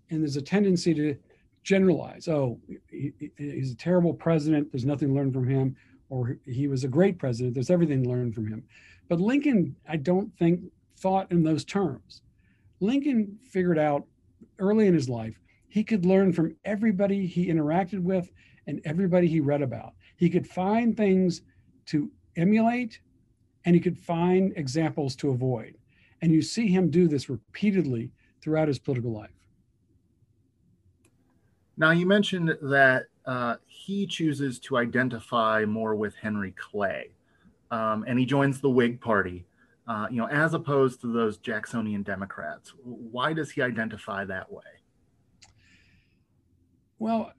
and 0.09 0.21
there's 0.21 0.37
a 0.37 0.41
tendency 0.41 0.93
to 0.93 1.17
generalize. 1.63 2.27
Oh, 2.27 2.59
he, 2.89 3.11
he's 3.37 3.71
a 3.71 3.75
terrible 3.75 4.13
president. 4.13 4.71
There's 4.71 4.85
nothing 4.85 5.09
to 5.09 5.13
learn 5.13 5.33
from 5.33 5.47
him. 5.47 5.75
Or 6.09 6.37
he 6.45 6.67
was 6.67 6.83
a 6.83 6.87
great 6.87 7.19
president. 7.19 7.53
There's 7.53 7.69
everything 7.69 8.03
to 8.03 8.09
learn 8.09 8.31
from 8.31 8.47
him. 8.47 8.63
But 9.09 9.19
Lincoln, 9.19 9.75
I 9.87 9.97
don't 9.97 10.35
think, 10.37 10.61
thought 10.97 11.31
in 11.31 11.43
those 11.43 11.65
terms. 11.65 12.21
Lincoln 12.79 13.37
figured 13.49 13.79
out 13.79 14.05
early 14.59 14.87
in 14.87 14.93
his 14.93 15.09
life 15.09 15.39
he 15.67 15.83
could 15.83 16.05
learn 16.05 16.33
from 16.33 16.55
everybody 16.65 17.25
he 17.25 17.47
interacted 17.47 17.99
with 17.99 18.31
and 18.67 18.81
everybody 18.85 19.27
he 19.27 19.39
read 19.39 19.61
about. 19.61 19.93
He 20.17 20.29
could 20.29 20.47
find 20.47 20.95
things 20.95 21.41
to 21.87 22.11
emulate 22.35 22.99
and 23.65 23.75
he 23.75 23.81
could 23.81 23.97
find 23.97 24.53
examples 24.55 25.15
to 25.17 25.29
avoid. 25.29 25.77
And 26.21 26.31
you 26.31 26.41
see 26.41 26.67
him 26.67 26.89
do 26.89 27.07
this 27.07 27.29
repeatedly 27.29 28.11
throughout 28.41 28.67
his 28.67 28.79
political 28.79 29.13
life. 29.13 29.29
Now, 31.77 31.91
you 31.91 32.07
mentioned 32.07 32.57
that 32.61 33.03
uh, 33.27 33.57
he 33.67 34.07
chooses 34.07 34.57
to 34.59 34.77
identify 34.77 35.65
more 35.65 35.95
with 35.95 36.15
Henry 36.15 36.53
Clay, 36.57 37.11
um, 37.69 38.05
and 38.07 38.17
he 38.17 38.25
joins 38.25 38.61
the 38.61 38.69
Whig 38.69 39.01
Party, 39.01 39.45
uh, 39.87 40.07
you 40.09 40.17
know, 40.17 40.27
as 40.27 40.53
opposed 40.53 41.01
to 41.01 41.11
those 41.11 41.37
Jacksonian 41.37 42.03
Democrats. 42.03 42.73
Why 42.83 43.33
does 43.33 43.51
he 43.51 43.61
identify 43.61 44.23
that 44.25 44.51
way? 44.51 44.63
Well, 46.99 47.33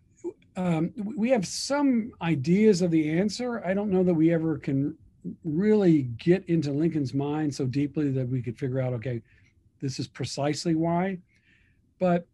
um, 0.56 0.92
we 1.16 1.30
have 1.30 1.46
some 1.46 2.12
ideas 2.20 2.82
of 2.82 2.90
the 2.90 3.18
answer. 3.18 3.64
I 3.64 3.72
don't 3.74 3.90
know 3.90 4.04
that 4.04 4.14
we 4.14 4.32
ever 4.32 4.58
can 4.58 4.96
really 5.42 6.02
get 6.18 6.44
into 6.48 6.70
Lincoln's 6.70 7.14
mind 7.14 7.54
so 7.54 7.64
deeply 7.64 8.10
that 8.10 8.28
we 8.28 8.42
could 8.42 8.58
figure 8.58 8.80
out, 8.80 8.92
okay, 8.94 9.22
this 9.80 9.98
is 9.98 10.06
precisely 10.06 10.74
why. 10.74 11.18
But 11.98 12.26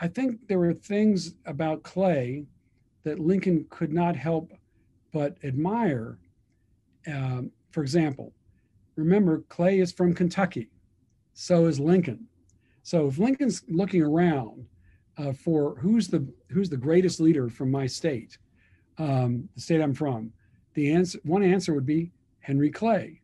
I 0.00 0.08
think 0.08 0.48
there 0.48 0.58
were 0.58 0.72
things 0.72 1.34
about 1.44 1.82
Clay 1.82 2.46
that 3.04 3.18
Lincoln 3.18 3.66
could 3.68 3.92
not 3.92 4.16
help 4.16 4.52
but 5.12 5.36
admire. 5.44 6.18
Um, 7.06 7.50
for 7.70 7.82
example, 7.82 8.32
remember, 8.96 9.42
Clay 9.48 9.80
is 9.80 9.92
from 9.92 10.14
Kentucky, 10.14 10.70
so 11.34 11.66
is 11.66 11.78
Lincoln. 11.78 12.26
So 12.82 13.06
if 13.08 13.18
Lincoln's 13.18 13.62
looking 13.68 14.02
around 14.02 14.66
uh, 15.18 15.32
for 15.32 15.76
who's 15.76 16.08
the 16.08 16.26
who's 16.48 16.70
the 16.70 16.76
greatest 16.76 17.20
leader 17.20 17.48
from 17.48 17.70
my 17.70 17.86
state, 17.86 18.38
um, 18.98 19.48
the 19.54 19.60
state 19.60 19.82
I'm 19.82 19.94
from, 19.94 20.32
the 20.74 20.92
answer 20.92 21.18
one 21.24 21.42
answer 21.42 21.74
would 21.74 21.86
be 21.86 22.12
Henry 22.40 22.70
Clay. 22.70 23.20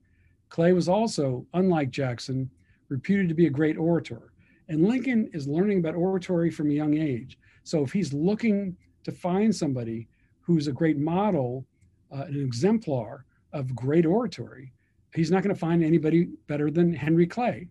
Clay 0.50 0.73
was 0.73 0.88
also, 0.88 1.47
unlike 1.54 1.90
Jackson, 1.90 2.50
reputed 2.88 3.28
to 3.28 3.35
be 3.35 3.47
a 3.47 3.50
great 3.50 3.78
orator. 3.78 4.33
And 4.68 4.85
Lincoln 4.85 5.30
is 5.32 5.46
learning 5.46 5.78
about 5.78 5.94
oratory 5.94 6.50
from 6.50 6.70
a 6.70 6.75
young 6.75 6.96
age. 6.99 7.38
So 7.62 7.82
if 7.82 7.92
he's 7.92 8.12
looking 8.12 8.76
to 9.04 9.12
find 9.12 9.54
somebody 9.54 10.08
who's 10.40 10.66
a 10.66 10.73
great 10.73 10.99
model, 10.99 11.66
uh, 12.12 12.23
an 12.23 12.44
exemplar 12.44 13.25
of 13.52 13.75
great 13.75 14.06
oratory, 14.06 14.73
he's 15.14 15.30
not 15.30 15.42
going 15.42 15.54
to 15.54 15.58
find 15.58 15.82
anybody 15.85 16.28
better 16.46 16.70
than 16.70 16.92
Henry 16.92 17.26
Clay. 17.26 17.68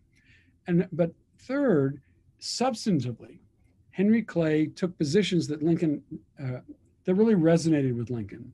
And 0.68 0.88
but 0.92 1.12
third, 1.40 2.02
substantively, 2.42 3.40
Henry 3.92 4.22
Clay 4.22 4.68
took 4.68 4.98
positions 4.98 5.48
that 5.48 5.64
Lincoln 5.64 6.02
uh, 6.42 6.60
that 7.06 7.16
really 7.16 7.36
resonated 7.36 7.96
with 7.96 8.10
Lincoln. 8.10 8.52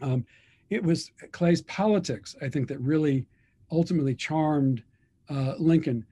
Um, 0.00 0.24
it 0.70 0.82
was 0.82 1.10
Clay's 1.32 1.62
politics, 1.62 2.34
I 2.42 2.48
think, 2.48 2.68
that 2.68 2.80
really 2.80 3.26
ultimately 3.70 4.14
charmed 4.14 4.82
uh, 5.28 5.54
Lincoln. 5.58 6.04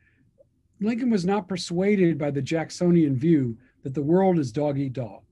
Lincoln 0.81 1.11
was 1.11 1.25
not 1.25 1.49
persuaded 1.49 2.19
by 2.19 2.31
the 2.31 2.43
Jacksonian 2.43 3.17
view 3.17 3.57
that 3.83 3.95
the 3.95 4.03
world 4.03 4.39
is 4.39 4.53
dog 4.53 4.79
eat 4.79 4.93
dog, 4.93 5.23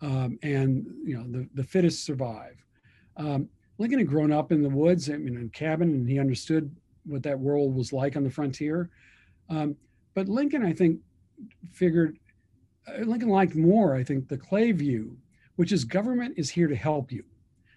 um, 0.00 0.38
and 0.42 0.86
you 1.04 1.16
know 1.16 1.24
the, 1.30 1.48
the 1.54 1.64
fittest 1.64 2.04
survive. 2.04 2.56
Um, 3.16 3.48
Lincoln 3.78 3.98
had 3.98 4.08
grown 4.08 4.32
up 4.32 4.52
in 4.52 4.62
the 4.62 4.68
woods, 4.68 5.08
I 5.08 5.16
mean, 5.16 5.36
in 5.36 5.46
a 5.46 5.48
cabin, 5.48 5.90
and 5.90 6.08
he 6.08 6.18
understood 6.18 6.74
what 7.04 7.22
that 7.22 7.38
world 7.38 7.74
was 7.74 7.92
like 7.92 8.16
on 8.16 8.24
the 8.24 8.30
frontier. 8.30 8.90
Um, 9.48 9.76
but 10.14 10.28
Lincoln, 10.28 10.64
I 10.64 10.72
think, 10.72 11.00
figured 11.72 12.18
uh, 12.86 13.02
Lincoln 13.02 13.28
liked 13.28 13.54
more, 13.54 13.94
I 13.94 14.04
think, 14.04 14.28
the 14.28 14.38
Clay 14.38 14.72
view, 14.72 15.16
which 15.56 15.72
is 15.72 15.84
government 15.84 16.34
is 16.36 16.50
here 16.50 16.68
to 16.68 16.76
help 16.76 17.10
you. 17.10 17.24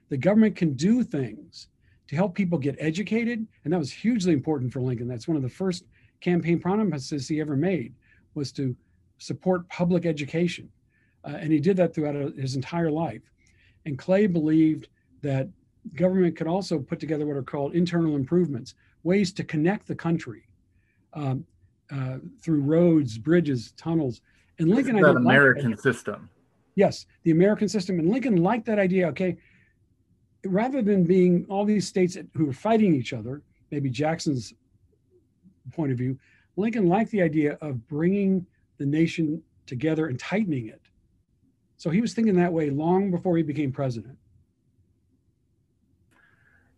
The 0.10 0.17
government 0.17 0.55
can 0.55 0.74
do 0.74 1.03
things 1.03 1.67
to 2.08 2.15
help 2.15 2.36
people 2.36 2.60
get 2.60 2.75
educated, 2.79 3.46
and 3.63 3.74
that 3.74 3.79
was 3.79 3.91
hugely 3.91 4.34
important 4.34 4.72
for 4.72 4.82
Lincoln. 4.82 5.08
That's 5.08 5.27
one 5.27 5.38
of 5.38 5.44
the 5.44 5.50
first 5.50 5.86
campaign 6.25 6.60
promises 6.60 7.27
he 7.27 7.39
ever 7.39 7.55
made 7.55 7.94
was 8.34 8.51
to 8.51 8.75
support 9.20 9.70
public 9.70 10.05
education, 10.05 10.67
uh, 11.24 11.38
and 11.39 11.51
he 11.51 11.60
did 11.60 11.77
that 11.77 11.94
throughout 11.94 12.15
his 12.36 12.55
entire 12.55 12.89
life. 12.89 13.22
And 13.86 13.98
Clay 13.98 14.25
believed 14.25 14.88
that 15.22 15.48
government 15.94 16.36
could 16.36 16.48
also 16.48 16.79
put 16.79 17.00
together 17.00 17.25
what 17.27 17.38
are 17.38 17.44
called 17.44 17.75
internal 17.75 18.15
improvements, 18.15 18.74
ways 19.03 19.32
to 19.34 19.44
connect 19.44 19.88
the 19.88 19.96
country 19.96 20.44
um, 21.13 21.46
uh, 21.91 22.17
through 22.41 22.62
roads, 22.62 23.20
bridges, 23.20 23.74
tunnels. 23.77 24.22
And 24.58 24.67
Lincoln, 24.70 24.96
that 24.96 25.15
American 25.15 25.72
that 25.72 25.82
system. 25.82 26.29
Yes, 26.74 27.05
the 27.24 27.32
American 27.32 27.70
system. 27.70 28.00
And 28.00 28.10
Lincoln 28.10 28.38
liked 28.38 28.65
that 28.65 28.79
idea. 28.79 29.08
Okay, 29.10 29.38
rather 30.44 30.82
than 30.82 31.03
being 31.03 31.46
all 31.50 31.65
these 31.65 31.88
states 31.88 32.17
who 32.36 32.46
were 32.48 32.60
fighting 32.70 32.96
each 32.96 33.13
other, 33.13 33.44
maybe 33.70 33.89
Jackson's 33.91 34.53
point 35.72 35.92
of 35.92 35.98
view, 35.98 36.18
Lincoln 36.58 36.88
liked 36.88 37.12
the 37.12 37.22
idea 37.22 37.58
of 37.62 37.88
bringing 37.88 38.46
the 38.78 38.86
nation 38.86 39.42
together 39.66 40.08
and 40.08 40.20
tightening 40.20 40.68
it. 40.68 40.82
So 41.78 41.90
he 41.90 42.02
was 42.02 42.14
thinking 42.14 42.36
that 42.36 42.54
way 42.54 42.70
long 42.70 43.12
before 43.12 43.38
he 43.38 43.44
became 43.44 43.72
president. 43.72 44.18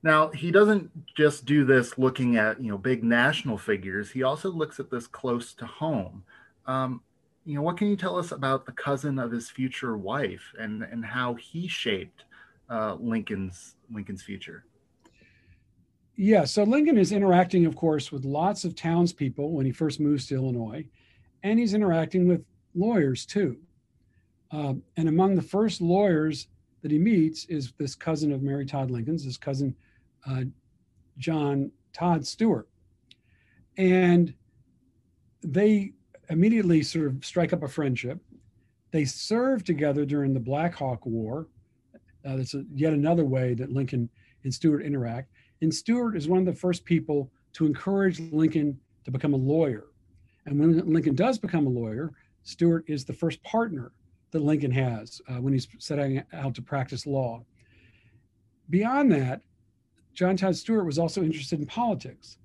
Now, 0.04 0.30
he 0.30 0.52
doesn't 0.52 1.16
just 1.16 1.46
do 1.46 1.66
this 1.66 1.98
looking 1.98 2.38
at, 2.38 2.62
you 2.62 2.72
know, 2.72 2.78
big 2.78 3.04
national 3.04 3.58
figures. 3.58 4.12
He 4.12 4.24
also 4.24 4.50
looks 4.50 4.80
at 4.80 4.90
this 4.90 5.08
close 5.08 5.54
to 5.56 5.66
home. 5.66 6.24
Um, 6.66 7.02
you 7.46 7.56
know, 7.56 7.62
what 7.62 7.78
can 7.78 7.88
you 7.88 7.96
tell 7.96 8.18
us 8.18 8.32
about 8.32 8.66
the 8.66 8.72
cousin 8.72 9.20
of 9.20 9.32
his 9.32 9.50
future 9.50 9.98
wife 9.98 10.54
and, 10.60 10.84
and 10.84 11.04
how 11.04 11.36
he 11.36 11.68
shaped 11.68 12.26
uh, 12.70 12.96
Lincoln's 13.00 13.76
Lincoln's 13.92 14.22
future? 14.22 14.66
Yeah, 16.20 16.46
so 16.46 16.64
Lincoln 16.64 16.98
is 16.98 17.12
interacting, 17.12 17.68
of 17.68 17.76
course, 17.76 18.12
with 18.12 18.26
lots 18.26 18.66
of 18.66 18.76
townspeople 18.76 19.52
when 19.52 19.68
he 19.68 19.72
first 19.72 20.00
moves 20.00 20.26
to 20.28 20.36
Illinois, 20.36 20.84
and 21.44 21.60
he's 21.60 21.76
interacting 21.76 22.28
with 22.28 22.44
lawyers 22.74 23.24
too. 23.24 23.58
Um, 24.50 24.82
and 24.98 25.08
among 25.08 25.36
the 25.36 25.44
first 25.44 25.80
lawyers 25.80 26.48
that 26.82 26.90
he 26.90 26.98
meets 26.98 27.46
is 27.46 27.72
this 27.78 27.94
cousin 27.94 28.32
of 28.32 28.42
Mary 28.42 28.66
Todd 28.66 28.90
Lincoln's, 28.90 29.24
his 29.24 29.38
cousin 29.38 29.76
uh, 30.28 30.42
John 31.20 31.72
Todd 31.94 32.26
Stuart. 32.26 32.68
And 33.78 34.34
they 35.44 35.94
immediately 36.30 36.82
sort 36.82 37.08
of 37.08 37.24
strike 37.24 37.54
up 37.54 37.62
a 37.62 37.68
friendship. 37.68 38.20
They 38.90 39.06
serve 39.06 39.64
together 39.64 40.04
during 40.04 40.34
the 40.34 40.40
Black 40.40 40.74
Hawk 40.74 41.06
War. 41.06 41.48
Uh, 42.26 42.38
that's 42.38 42.56
a, 42.56 42.64
yet 42.74 42.94
another 42.94 43.26
way 43.26 43.54
that 43.54 43.72
Lincoln 43.72 44.10
and 44.44 44.54
Stuart 44.54 44.82
interact. 44.82 45.32
And 45.62 45.74
Stuart 45.74 46.16
is 46.16 46.28
one 46.28 46.40
of 46.40 46.46
the 46.46 46.54
first 46.54 46.86
people 46.86 47.32
to 47.54 47.66
encourage 47.66 48.20
Lincoln 48.20 48.80
to 49.06 49.12
become 49.12 49.34
a 49.34 49.38
lawyer. 49.38 49.86
And 50.46 50.60
when 50.60 50.92
Lincoln 50.92 51.16
does 51.16 51.38
become 51.38 51.66
a 51.68 51.70
lawyer, 51.70 52.14
Stuart 52.44 52.86
is 52.88 53.04
the 53.04 53.14
first 53.14 53.42
partner 53.44 53.92
that 54.32 54.42
Lincoln 54.42 54.72
has 54.72 55.22
uh, 55.28 55.36
when 55.36 55.54
he's 55.54 55.68
setting 55.80 56.24
out 56.34 56.56
to 56.56 56.62
practice 56.62 57.06
law. 57.06 57.44
Beyond 58.70 59.12
that, 59.12 59.42
John 60.14 60.36
Todd 60.36 60.56
Stuart 60.56 60.86
was 60.86 61.00
also 61.00 61.24
interested 61.24 61.60
in 61.60 61.66
politics. 61.66 62.38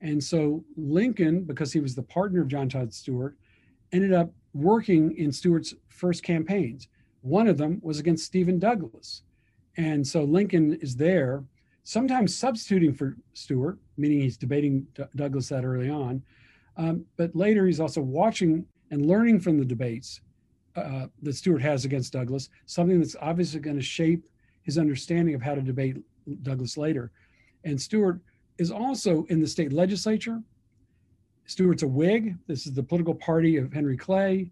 And 0.00 0.22
so 0.22 0.64
Lincoln, 0.76 1.44
because 1.44 1.72
he 1.72 1.80
was 1.80 1.94
the 1.94 2.02
partner 2.02 2.42
of 2.42 2.48
John 2.48 2.68
Todd 2.68 2.92
Stuart, 2.92 3.36
ended 3.92 4.12
up 4.12 4.30
working 4.54 5.16
in 5.16 5.32
Stuart's 5.32 5.74
first 5.88 6.22
campaigns. 6.22 6.88
One 7.22 7.48
of 7.48 7.58
them 7.58 7.80
was 7.82 7.98
against 7.98 8.24
Stephen 8.24 8.58
Douglas. 8.58 9.22
And 9.76 10.06
so 10.06 10.24
Lincoln 10.24 10.74
is 10.74 10.96
there, 10.96 11.44
sometimes 11.88 12.36
substituting 12.36 12.92
for 12.92 13.16
Stuart, 13.32 13.78
meaning 13.96 14.20
he's 14.20 14.36
debating 14.36 14.86
D- 14.94 15.04
Douglas 15.16 15.48
that 15.48 15.64
early 15.64 15.88
on. 15.88 16.22
Um, 16.76 17.06
but 17.16 17.34
later 17.34 17.66
he's 17.66 17.80
also 17.80 18.02
watching 18.02 18.66
and 18.90 19.06
learning 19.06 19.40
from 19.40 19.56
the 19.56 19.64
debates 19.64 20.20
uh, 20.76 21.06
that 21.22 21.32
Stuart 21.32 21.62
has 21.62 21.86
against 21.86 22.12
Douglas, 22.12 22.50
something 22.66 23.00
that's 23.00 23.16
obviously 23.22 23.60
going 23.60 23.76
to 23.76 23.82
shape 23.82 24.22
his 24.60 24.76
understanding 24.76 25.34
of 25.34 25.40
how 25.40 25.54
to 25.54 25.62
debate 25.62 25.96
Douglas 26.42 26.76
later. 26.76 27.10
And 27.64 27.80
Stuart 27.80 28.20
is 28.58 28.70
also 28.70 29.24
in 29.30 29.40
the 29.40 29.46
state 29.46 29.72
legislature. 29.72 30.42
Stuart's 31.46 31.84
a 31.84 31.88
Whig. 31.88 32.36
This 32.46 32.66
is 32.66 32.74
the 32.74 32.82
political 32.82 33.14
party 33.14 33.56
of 33.56 33.72
Henry 33.72 33.96
Clay. 33.96 34.50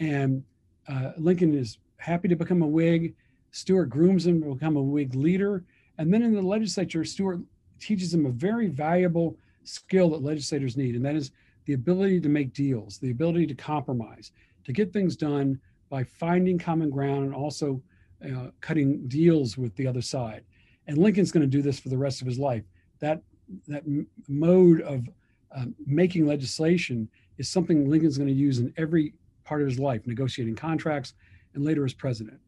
And 0.00 0.44
uh, 0.86 1.12
Lincoln 1.16 1.54
is 1.54 1.78
happy 1.96 2.28
to 2.28 2.36
become 2.36 2.60
a 2.60 2.66
Whig. 2.66 3.14
Stuart 3.52 3.86
grooms 3.86 4.26
him 4.26 4.42
to 4.42 4.52
become 4.52 4.76
a 4.76 4.82
Whig 4.82 5.14
leader. 5.14 5.64
And 5.98 6.12
then 6.12 6.22
in 6.22 6.34
the 6.34 6.42
legislature, 6.42 7.04
Stuart 7.04 7.40
teaches 7.78 8.12
him 8.12 8.26
a 8.26 8.30
very 8.30 8.68
valuable 8.68 9.36
skill 9.64 10.10
that 10.10 10.22
legislators 10.22 10.76
need, 10.76 10.94
and 10.94 11.04
that 11.04 11.14
is 11.14 11.30
the 11.64 11.72
ability 11.72 12.20
to 12.20 12.28
make 12.28 12.52
deals, 12.52 12.98
the 12.98 13.10
ability 13.10 13.46
to 13.46 13.54
compromise, 13.54 14.32
to 14.64 14.72
get 14.72 14.92
things 14.92 15.16
done 15.16 15.58
by 15.88 16.04
finding 16.04 16.58
common 16.58 16.90
ground 16.90 17.24
and 17.24 17.34
also 17.34 17.80
uh, 18.24 18.48
cutting 18.60 19.06
deals 19.08 19.56
with 19.56 19.74
the 19.76 19.86
other 19.86 20.02
side 20.02 20.44
and 20.86 20.98
Lincoln's 20.98 21.32
going 21.32 21.42
to 21.42 21.46
do 21.46 21.62
this 21.62 21.78
for 21.78 21.88
the 21.88 21.98
rest 21.98 22.20
of 22.20 22.26
his 22.26 22.38
life. 22.38 22.64
That 23.00 23.22
that 23.68 23.84
mode 24.28 24.80
of 24.82 25.08
um, 25.54 25.74
making 25.86 26.26
legislation 26.26 27.08
is 27.38 27.48
something 27.48 27.88
Lincoln's 27.88 28.16
going 28.16 28.28
to 28.28 28.34
use 28.34 28.58
in 28.58 28.72
every 28.76 29.12
part 29.44 29.60
of 29.60 29.68
his 29.68 29.78
life, 29.78 30.06
negotiating 30.06 30.56
contracts, 30.56 31.14
and 31.54 31.64
later 31.64 31.84
as 31.84 31.92
president. 31.92 32.40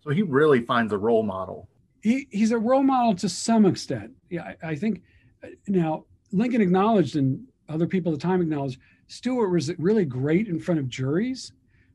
So 0.00 0.10
he 0.10 0.22
really 0.22 0.62
finds 0.62 0.92
a 0.92 0.98
role 0.98 1.22
model. 1.22 1.68
He, 2.02 2.28
he's 2.30 2.52
a 2.52 2.58
role 2.58 2.82
model 2.82 3.14
to 3.16 3.28
some 3.28 3.66
extent. 3.66 4.12
Yeah, 4.30 4.52
I, 4.62 4.70
I 4.70 4.74
think 4.76 5.02
uh, 5.42 5.48
now 5.66 6.04
Lincoln 6.32 6.60
acknowledged, 6.60 7.16
and 7.16 7.44
other 7.68 7.86
people 7.86 8.12
at 8.12 8.20
the 8.20 8.22
time 8.22 8.40
acknowledged, 8.40 8.78
Stuart 9.08 9.50
was 9.50 9.76
really 9.78 10.04
great 10.04 10.48
in 10.48 10.60
front 10.60 10.78
of 10.78 10.88
juries, 10.88 11.52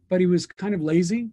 but 0.09 0.19
he 0.19 0.25
was 0.25 0.45
kind 0.45 0.75
of 0.75 0.81
lazy. 0.81 1.29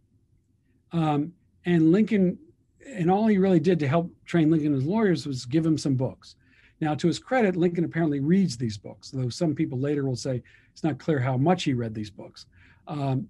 Um, 0.92 1.32
and 1.64 1.92
Lincoln 1.92 2.38
and 2.86 3.10
all 3.10 3.26
he 3.26 3.38
really 3.38 3.60
did 3.60 3.78
to 3.80 3.88
help 3.88 4.10
train 4.24 4.50
Lincoln 4.50 4.74
as 4.74 4.84
lawyers 4.84 5.26
was 5.26 5.44
give 5.44 5.64
him 5.64 5.78
some 5.78 5.94
books. 5.94 6.36
Now, 6.80 6.94
to 6.94 7.06
his 7.06 7.18
credit, 7.18 7.56
Lincoln 7.56 7.84
apparently 7.84 8.20
reads 8.20 8.56
these 8.56 8.78
books, 8.78 9.10
though 9.10 9.28
some 9.28 9.54
people 9.54 9.78
later 9.78 10.06
will 10.06 10.16
say 10.16 10.42
it's 10.72 10.82
not 10.82 10.98
clear 10.98 11.18
how 11.18 11.36
much 11.36 11.64
he 11.64 11.74
read 11.74 11.94
these 11.94 12.10
books. 12.10 12.46
Um, 12.88 13.28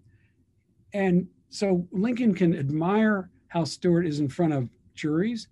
and 0.93 1.27
so 1.51 1.87
Lincoln 1.91 2.35
can 2.35 2.57
admire 2.57 3.29
how 3.49 3.65
Stuart 3.65 4.07
is 4.07 4.21
in 4.21 4.29
front 4.29 4.53
of 4.53 4.71
juries. 4.95 5.49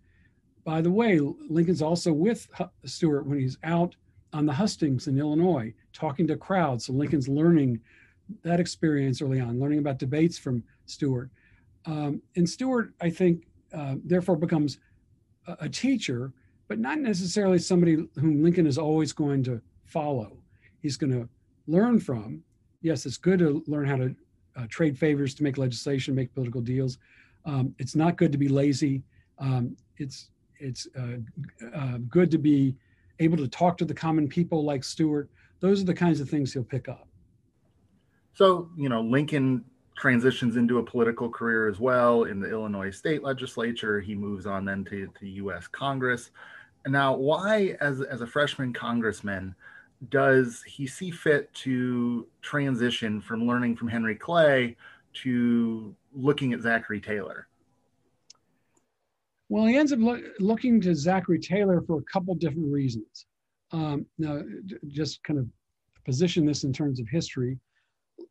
By 0.65 0.81
the 0.81 0.91
way, 0.91 1.19
Lincoln's 1.49 1.83
also 1.83 2.13
with 2.13 2.49
Stuart 2.85 3.27
when 3.27 3.41
he's 3.41 3.59
out 3.65 3.97
on 4.33 4.47
the 4.47 4.53
hustings 4.53 5.09
in 5.09 5.19
Illinois, 5.19 5.75
talking 5.93 6.27
to 6.29 6.37
crowds. 6.37 6.87
So 6.87 6.93
Lincoln's 6.93 7.29
learning 7.29 7.81
that 8.43 8.61
experience 8.61 9.21
early 9.21 9.41
on, 9.41 9.59
learning 9.59 9.81
about 9.81 9.99
debates 9.99 10.39
from 10.39 10.63
Stuart. 10.87 11.31
Um, 11.87 12.23
and 12.37 12.49
Stuart, 12.49 12.93
I 13.01 13.11
think, 13.11 13.47
uh, 13.73 13.97
therefore 14.05 14.37
becomes 14.37 14.79
a, 15.47 15.57
a, 15.61 15.69
teacher, 15.69 16.33
but 16.69 16.79
not 16.79 16.99
necessarily 16.99 17.59
somebody 17.59 18.07
whom 18.17 18.43
Lincoln 18.43 18.67
is 18.67 18.79
always 18.79 19.13
going 19.13 19.43
to 19.45 19.61
follow. 19.85 20.37
He's 20.81 20.97
going 20.97 21.13
to 21.13 21.29
learn 21.67 21.99
from. 22.01 22.43
Yes, 22.83 23.07
it's 23.07 23.17
good 23.17 23.39
to 23.41 23.63
learn 23.67 23.87
how 23.87 23.97
to 23.97 24.15
uh, 24.57 24.67
trade 24.69 24.99
favors, 24.99 25.35
to 25.35 25.43
make 25.43 25.59
legislation, 25.59 26.15
make 26.15 26.33
political 26.35 26.61
deals. 26.61 26.99
Um, 27.45 27.75
it's 27.79 27.95
not 27.95 28.17
good 28.17 28.33
to 28.33 28.39
be 28.39 28.49
lazy. 28.49 29.03
Um, 29.39 29.77
it's 29.97 30.31
it's 30.61 30.89
uh, 30.99 31.19
uh 31.75 31.99
good 32.09 32.31
to 32.33 32.39
be 32.39 32.75
able 33.21 33.37
to 33.37 33.49
talk 33.49 33.77
to 33.79 33.85
the 33.85 33.95
common 33.95 34.29
people 34.29 34.65
like 34.65 34.85
Stuart. 34.85 35.31
Those 35.61 35.83
are 35.83 35.87
the 35.87 35.95
kinds 35.95 36.21
of 36.21 36.29
things 36.29 36.53
he'll 36.53 36.65
pick 36.65 36.89
up. 36.89 37.09
So, 38.35 38.71
you 38.77 38.89
know, 38.89 39.01
Lincoln 39.01 39.65
transitions 39.97 40.57
into 40.57 40.79
a 40.79 40.83
political 40.83 41.29
career 41.29 41.69
as 41.69 41.81
well 41.81 42.25
in 42.25 42.39
the 42.39 42.49
Illinois 42.49 42.91
state 42.91 43.23
legislature. 43.25 44.01
He 44.01 44.15
moves 44.15 44.47
on 44.47 44.65
then 44.65 44.85
to 44.87 45.09
the 45.21 45.29
US 45.31 45.67
Congress. 45.67 46.31
And 46.85 46.93
now, 46.93 47.17
why, 47.17 47.77
as, 47.81 48.01
as 48.01 48.21
a 48.21 48.27
freshman 48.27 48.73
congressman, 48.73 49.55
does 50.09 50.63
he 50.63 50.87
see 50.87 51.11
fit 51.11 51.53
to 51.55 52.27
transition 52.41 53.21
from 53.21 53.47
learning 53.47 53.77
from 53.77 53.89
Henry 53.89 54.15
Clay 54.15 54.77
to 55.15 55.95
looking 56.13 56.53
at 56.53 56.61
Zachary 56.61 57.01
Taylor? 57.01 57.49
Well, 59.49 59.65
he 59.65 59.77
ends 59.77 59.93
up 59.93 59.99
lo- 60.01 60.23
looking 60.41 60.81
to 60.83 60.95
Zachary 60.95 61.41
Taylor 61.41 61.83
for 61.87 61.99
a 61.99 62.03
couple 62.13 62.35
different 62.35 62.71
reasons. 62.71 63.27
Um, 63.73 64.07
now, 64.19 64.43
just 64.89 65.23
kind 65.25 65.39
of 65.39 65.47
position 66.05 66.47
this 66.47 66.65
in 66.65 66.73
terms 66.73 67.01
of 67.01 67.09
history. 67.09 67.59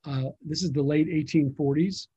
Uh, 0.05 0.29
this 0.45 0.63
is 0.63 0.71
the 0.71 0.81
late 0.81 1.07
1840s. 1.07 2.07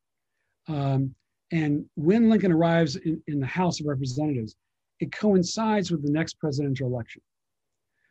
Um, 0.68 1.14
and 1.52 1.84
when 1.96 2.28
Lincoln 2.28 2.52
arrives 2.52 2.96
in, 2.96 3.22
in, 3.26 3.40
the 3.40 3.46
House 3.46 3.80
of 3.80 3.86
Representatives, 3.86 4.56
it 5.00 5.10
coincides 5.10 5.90
with 5.90 6.04
the 6.04 6.12
next 6.12 6.38
presidential 6.38 6.86
election. 6.86 7.22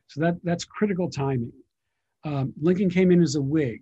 So 0.09 0.21
that, 0.21 0.37
that's 0.43 0.65
critical 0.65 1.09
timing. 1.09 1.53
Um, 2.25 2.53
Lincoln 2.59 2.89
came 2.89 3.11
in 3.11 3.21
as 3.21 3.35
a 3.35 3.41
Whig. 3.41 3.81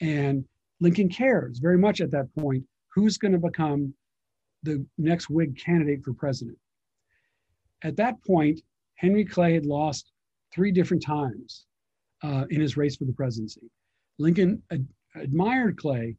And 0.00 0.44
Lincoln 0.80 1.08
cares 1.08 1.58
very 1.58 1.78
much 1.78 2.00
at 2.00 2.10
that 2.12 2.32
point 2.34 2.64
who's 2.94 3.18
going 3.18 3.32
to 3.32 3.38
become 3.38 3.92
the 4.62 4.84
next 4.98 5.30
Whig 5.30 5.58
candidate 5.58 6.04
for 6.04 6.12
president. 6.12 6.58
At 7.82 7.96
that 7.96 8.22
point, 8.26 8.60
Henry 8.96 9.24
Clay 9.24 9.54
had 9.54 9.64
lost 9.64 10.12
three 10.52 10.70
different 10.70 11.02
times 11.02 11.66
uh, 12.22 12.44
in 12.50 12.60
his 12.60 12.76
race 12.76 12.96
for 12.96 13.06
the 13.06 13.12
presidency. 13.12 13.62
Lincoln 14.18 14.62
ad- 14.70 14.86
admired 15.14 15.78
Clay, 15.78 16.16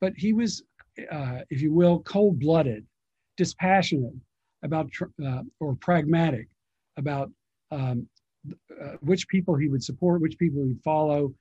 but 0.00 0.12
he 0.16 0.32
was, 0.32 0.64
uh, 1.12 1.38
if 1.50 1.62
you 1.62 1.72
will, 1.72 2.00
cold 2.00 2.40
blooded, 2.40 2.84
dispassionate 3.36 4.14
about, 4.64 4.90
uh, 5.24 5.42
or 5.60 5.76
pragmatic 5.76 6.48
about 6.96 7.30
um, 7.70 8.08
uh, 8.82 8.96
which 9.00 9.28
people 9.28 9.54
he 9.54 9.68
would 9.68 9.82
support, 9.82 10.20
which 10.20 10.38
people 10.38 10.64
he'd 10.64 10.82
follow. 10.82 11.34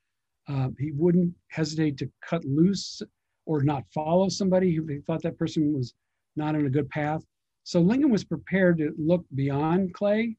Uh, 0.47 0.69
he 0.77 0.91
wouldn't 0.91 1.33
hesitate 1.49 1.97
to 1.97 2.09
cut 2.27 2.43
loose 2.45 3.01
or 3.45 3.63
not 3.63 3.83
follow 3.93 4.29
somebody 4.29 4.73
who 4.73 4.85
he 4.85 4.99
thought 4.99 5.21
that 5.21 5.37
person 5.37 5.73
was 5.73 5.93
not 6.35 6.55
on 6.55 6.65
a 6.65 6.69
good 6.69 6.89
path. 6.89 7.23
So 7.63 7.79
Lincoln 7.79 8.11
was 8.11 8.23
prepared 8.23 8.77
to 8.79 8.93
look 8.97 9.25
beyond 9.35 9.93
Clay, 9.93 10.35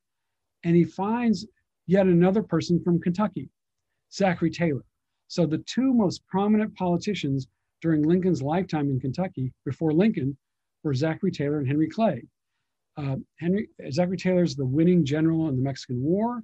and 0.64 0.76
he 0.76 0.84
finds 0.84 1.46
yet 1.86 2.06
another 2.06 2.42
person 2.42 2.82
from 2.82 3.00
Kentucky, 3.00 3.48
Zachary 4.12 4.50
Taylor. 4.50 4.84
So 5.28 5.46
the 5.46 5.58
two 5.58 5.92
most 5.94 6.26
prominent 6.26 6.74
politicians 6.76 7.46
during 7.80 8.02
Lincoln's 8.02 8.42
lifetime 8.42 8.88
in 8.90 9.00
Kentucky 9.00 9.52
before 9.64 9.92
Lincoln 9.92 10.36
were 10.82 10.94
Zachary 10.94 11.30
Taylor 11.30 11.58
and 11.58 11.66
Henry 11.66 11.88
Clay. 11.88 12.22
Uh, 12.96 13.16
Henry 13.40 13.68
Zachary 13.90 14.16
Taylor 14.16 14.42
is 14.42 14.54
the 14.54 14.64
winning 14.64 15.04
general 15.04 15.48
in 15.48 15.56
the 15.56 15.62
Mexican 15.62 16.02
War. 16.02 16.42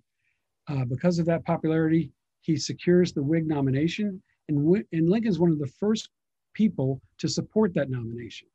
Uh, 0.71 0.85
because 0.85 1.19
of 1.19 1.27
that 1.27 1.45
popularity, 1.45 2.11
he 2.43 2.57
secures 2.57 3.13
the 3.13 3.23
Whig 3.23 3.47
nomination, 3.47 4.23
and, 4.49 4.85
and 4.93 5.11
Lincoln's 5.11 5.39
one 5.39 5.51
of 5.51 5.59
the 5.59 5.67
first 5.67 6.11
people 6.55 7.01
to 7.19 7.29
support 7.29 7.75
that 7.75 7.91
nomination. 7.91 8.49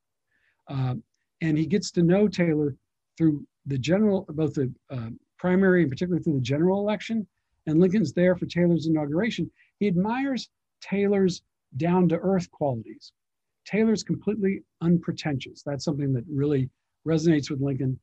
Uh, 0.69 0.95
and 1.41 1.57
he 1.57 1.65
gets 1.65 1.91
to 1.91 2.03
know 2.03 2.27
Taylor 2.27 2.75
through 3.17 3.45
the 3.65 3.77
general, 3.77 4.25
both 4.29 4.53
the 4.53 4.71
uh, 4.89 5.09
primary 5.37 5.81
and 5.81 5.91
particularly 5.91 6.23
through 6.23 6.35
the 6.35 6.41
general 6.41 6.79
election. 6.79 7.27
And 7.67 7.79
Lincoln's 7.79 8.13
there 8.13 8.35
for 8.35 8.45
Taylor's 8.45 8.87
inauguration. 8.87 9.49
He 9.79 9.87
admires 9.87 10.49
Taylor's 10.81 11.41
down 11.77 12.07
to 12.09 12.17
earth 12.17 12.49
qualities. 12.51 13.11
Taylor's 13.65 14.03
completely 14.03 14.63
unpretentious. 14.81 15.63
That's 15.65 15.83
something 15.83 16.13
that 16.13 16.23
really 16.31 16.69
resonates 17.07 17.49
with 17.49 17.61
Lincoln. 17.61 17.99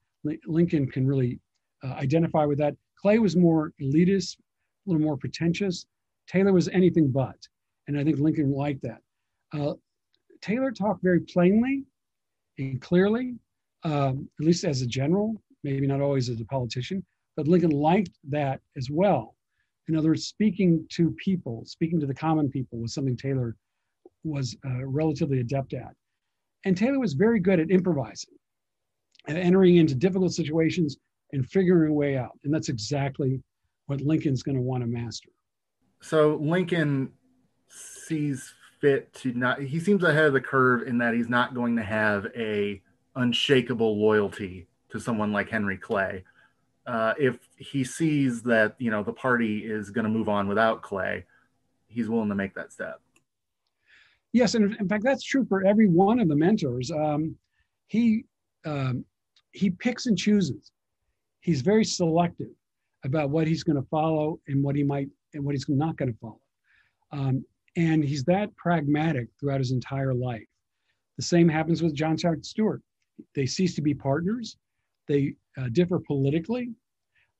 Lincoln 0.46 0.90
can 0.90 1.06
really 1.06 1.40
uh, 1.82 1.92
identify 1.94 2.44
with 2.44 2.58
that. 2.58 2.74
Clay 3.02 3.18
was 3.18 3.36
more 3.36 3.72
elitist, 3.80 4.36
a 4.38 4.90
little 4.90 5.02
more 5.02 5.16
pretentious. 5.16 5.86
Taylor 6.28 6.52
was 6.52 6.68
anything 6.68 7.10
but. 7.10 7.36
And 7.88 7.98
I 7.98 8.04
think 8.04 8.18
Lincoln 8.18 8.52
liked 8.52 8.82
that. 8.82 9.00
Uh, 9.52 9.74
Taylor 10.40 10.70
talked 10.70 11.02
very 11.02 11.20
plainly 11.20 11.84
and 12.58 12.80
clearly, 12.80 13.34
um, 13.84 14.28
at 14.40 14.46
least 14.46 14.64
as 14.64 14.82
a 14.82 14.86
general, 14.86 15.42
maybe 15.64 15.86
not 15.86 16.00
always 16.00 16.28
as 16.28 16.40
a 16.40 16.44
politician, 16.44 17.04
but 17.36 17.48
Lincoln 17.48 17.70
liked 17.70 18.18
that 18.28 18.60
as 18.76 18.88
well. 18.90 19.34
In 19.88 19.96
other 19.96 20.08
words, 20.08 20.26
speaking 20.26 20.86
to 20.90 21.10
people, 21.12 21.64
speaking 21.66 21.98
to 22.00 22.06
the 22.06 22.14
common 22.14 22.48
people 22.48 22.78
was 22.78 22.94
something 22.94 23.16
Taylor 23.16 23.56
was 24.22 24.56
uh, 24.64 24.84
relatively 24.86 25.40
adept 25.40 25.74
at. 25.74 25.94
And 26.64 26.76
Taylor 26.76 27.00
was 27.00 27.14
very 27.14 27.40
good 27.40 27.58
at 27.58 27.70
improvising 27.70 28.34
and 29.26 29.36
entering 29.36 29.76
into 29.76 29.96
difficult 29.96 30.32
situations 30.32 30.98
and 31.32 31.48
figuring 31.48 31.90
a 31.90 31.94
way 31.94 32.16
out. 32.16 32.38
And 32.44 32.52
that's 32.52 32.68
exactly 32.68 33.42
what 33.86 34.00
Lincoln's 34.00 34.42
going 34.42 34.56
to 34.56 34.62
want 34.62 34.82
to 34.82 34.86
master. 34.86 35.30
So 36.00 36.38
Lincoln 36.40 37.12
sees 37.68 38.52
fit 38.80 39.12
to 39.14 39.32
not 39.32 39.60
he 39.62 39.78
seems 39.78 40.02
ahead 40.02 40.24
of 40.24 40.32
the 40.32 40.40
curve 40.40 40.82
in 40.88 40.98
that 40.98 41.14
he's 41.14 41.28
not 41.28 41.54
going 41.54 41.76
to 41.76 41.82
have 41.82 42.26
a 42.36 42.82
unshakable 43.14 44.00
loyalty 44.00 44.66
to 44.90 45.00
someone 45.00 45.32
like 45.32 45.48
Henry 45.48 45.76
Clay. 45.76 46.24
Uh, 46.84 47.14
if 47.18 47.38
he 47.56 47.84
sees 47.84 48.42
that 48.42 48.74
you 48.78 48.90
know 48.90 49.02
the 49.02 49.12
party 49.12 49.58
is 49.58 49.90
going 49.90 50.04
to 50.04 50.10
move 50.10 50.28
on 50.28 50.48
without 50.48 50.82
Clay, 50.82 51.24
he's 51.86 52.08
willing 52.08 52.28
to 52.28 52.34
make 52.34 52.54
that 52.54 52.72
step. 52.72 53.00
Yes, 54.32 54.54
and 54.54 54.74
in 54.76 54.88
fact, 54.88 55.04
that's 55.04 55.22
true 55.22 55.44
for 55.44 55.64
every 55.64 55.88
one 55.88 56.18
of 56.18 56.28
the 56.28 56.34
mentors. 56.34 56.90
Um, 56.90 57.36
he 57.86 58.24
um, 58.64 59.04
he 59.52 59.70
picks 59.70 60.06
and 60.06 60.18
chooses. 60.18 60.72
He's 61.42 61.60
very 61.60 61.84
selective 61.84 62.54
about 63.04 63.30
what 63.30 63.46
he's 63.46 63.62
going 63.62 63.80
to 63.80 63.88
follow 63.88 64.40
and 64.48 64.62
what 64.62 64.76
he 64.76 64.82
might 64.82 65.08
and 65.34 65.44
what 65.44 65.54
he's 65.54 65.68
not 65.68 65.96
going 65.96 66.12
to 66.12 66.18
follow. 66.18 66.40
Um, 67.10 67.44
and 67.76 68.04
he's 68.04 68.24
that 68.24 68.54
pragmatic 68.56 69.28
throughout 69.38 69.60
his 69.60 69.72
entire 69.72 70.14
life. 70.14 70.46
The 71.16 71.22
same 71.22 71.48
happens 71.48 71.82
with 71.82 71.94
John 71.94 72.16
Howard 72.22 72.46
Stuart. 72.46 72.82
They 73.34 73.46
cease 73.46 73.74
to 73.74 73.82
be 73.82 73.94
partners. 73.94 74.56
They 75.08 75.34
uh, 75.58 75.68
differ 75.72 75.98
politically. 75.98 76.70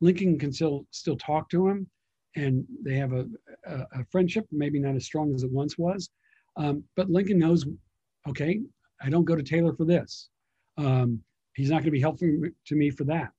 Lincoln 0.01 0.39
can 0.39 0.53
still 0.53 0.87
still 0.91 1.17
talk 1.17 1.49
to 1.51 1.69
him, 1.69 1.89
and 2.37 2.65
they 2.85 2.95
have 2.95 3.13
a, 3.13 3.27
a, 3.67 3.87
a 4.01 4.05
friendship, 4.11 4.47
maybe 4.51 4.79
not 4.79 4.97
as 4.97 5.05
strong 5.05 5.35
as 5.35 5.43
it 5.43 5.51
once 5.51 5.79
was. 5.79 6.11
Um, 6.57 6.85
but 6.97 7.09
Lincoln 7.09 7.39
knows, 7.39 7.65
okay, 8.29 8.61
I 9.01 9.11
don't 9.11 9.25
go 9.25 9.37
to 9.37 9.43
Taylor 9.43 9.75
for 9.75 9.85
this. 9.85 10.29
Um, 10.77 11.23
he's 11.55 11.71
not 11.71 11.77
going 11.77 11.87
to 11.87 11.91
be 11.93 12.01
helpful 12.01 12.29
to 12.67 12.75
me 12.75 12.91
for 12.91 13.05
that. 13.05 13.31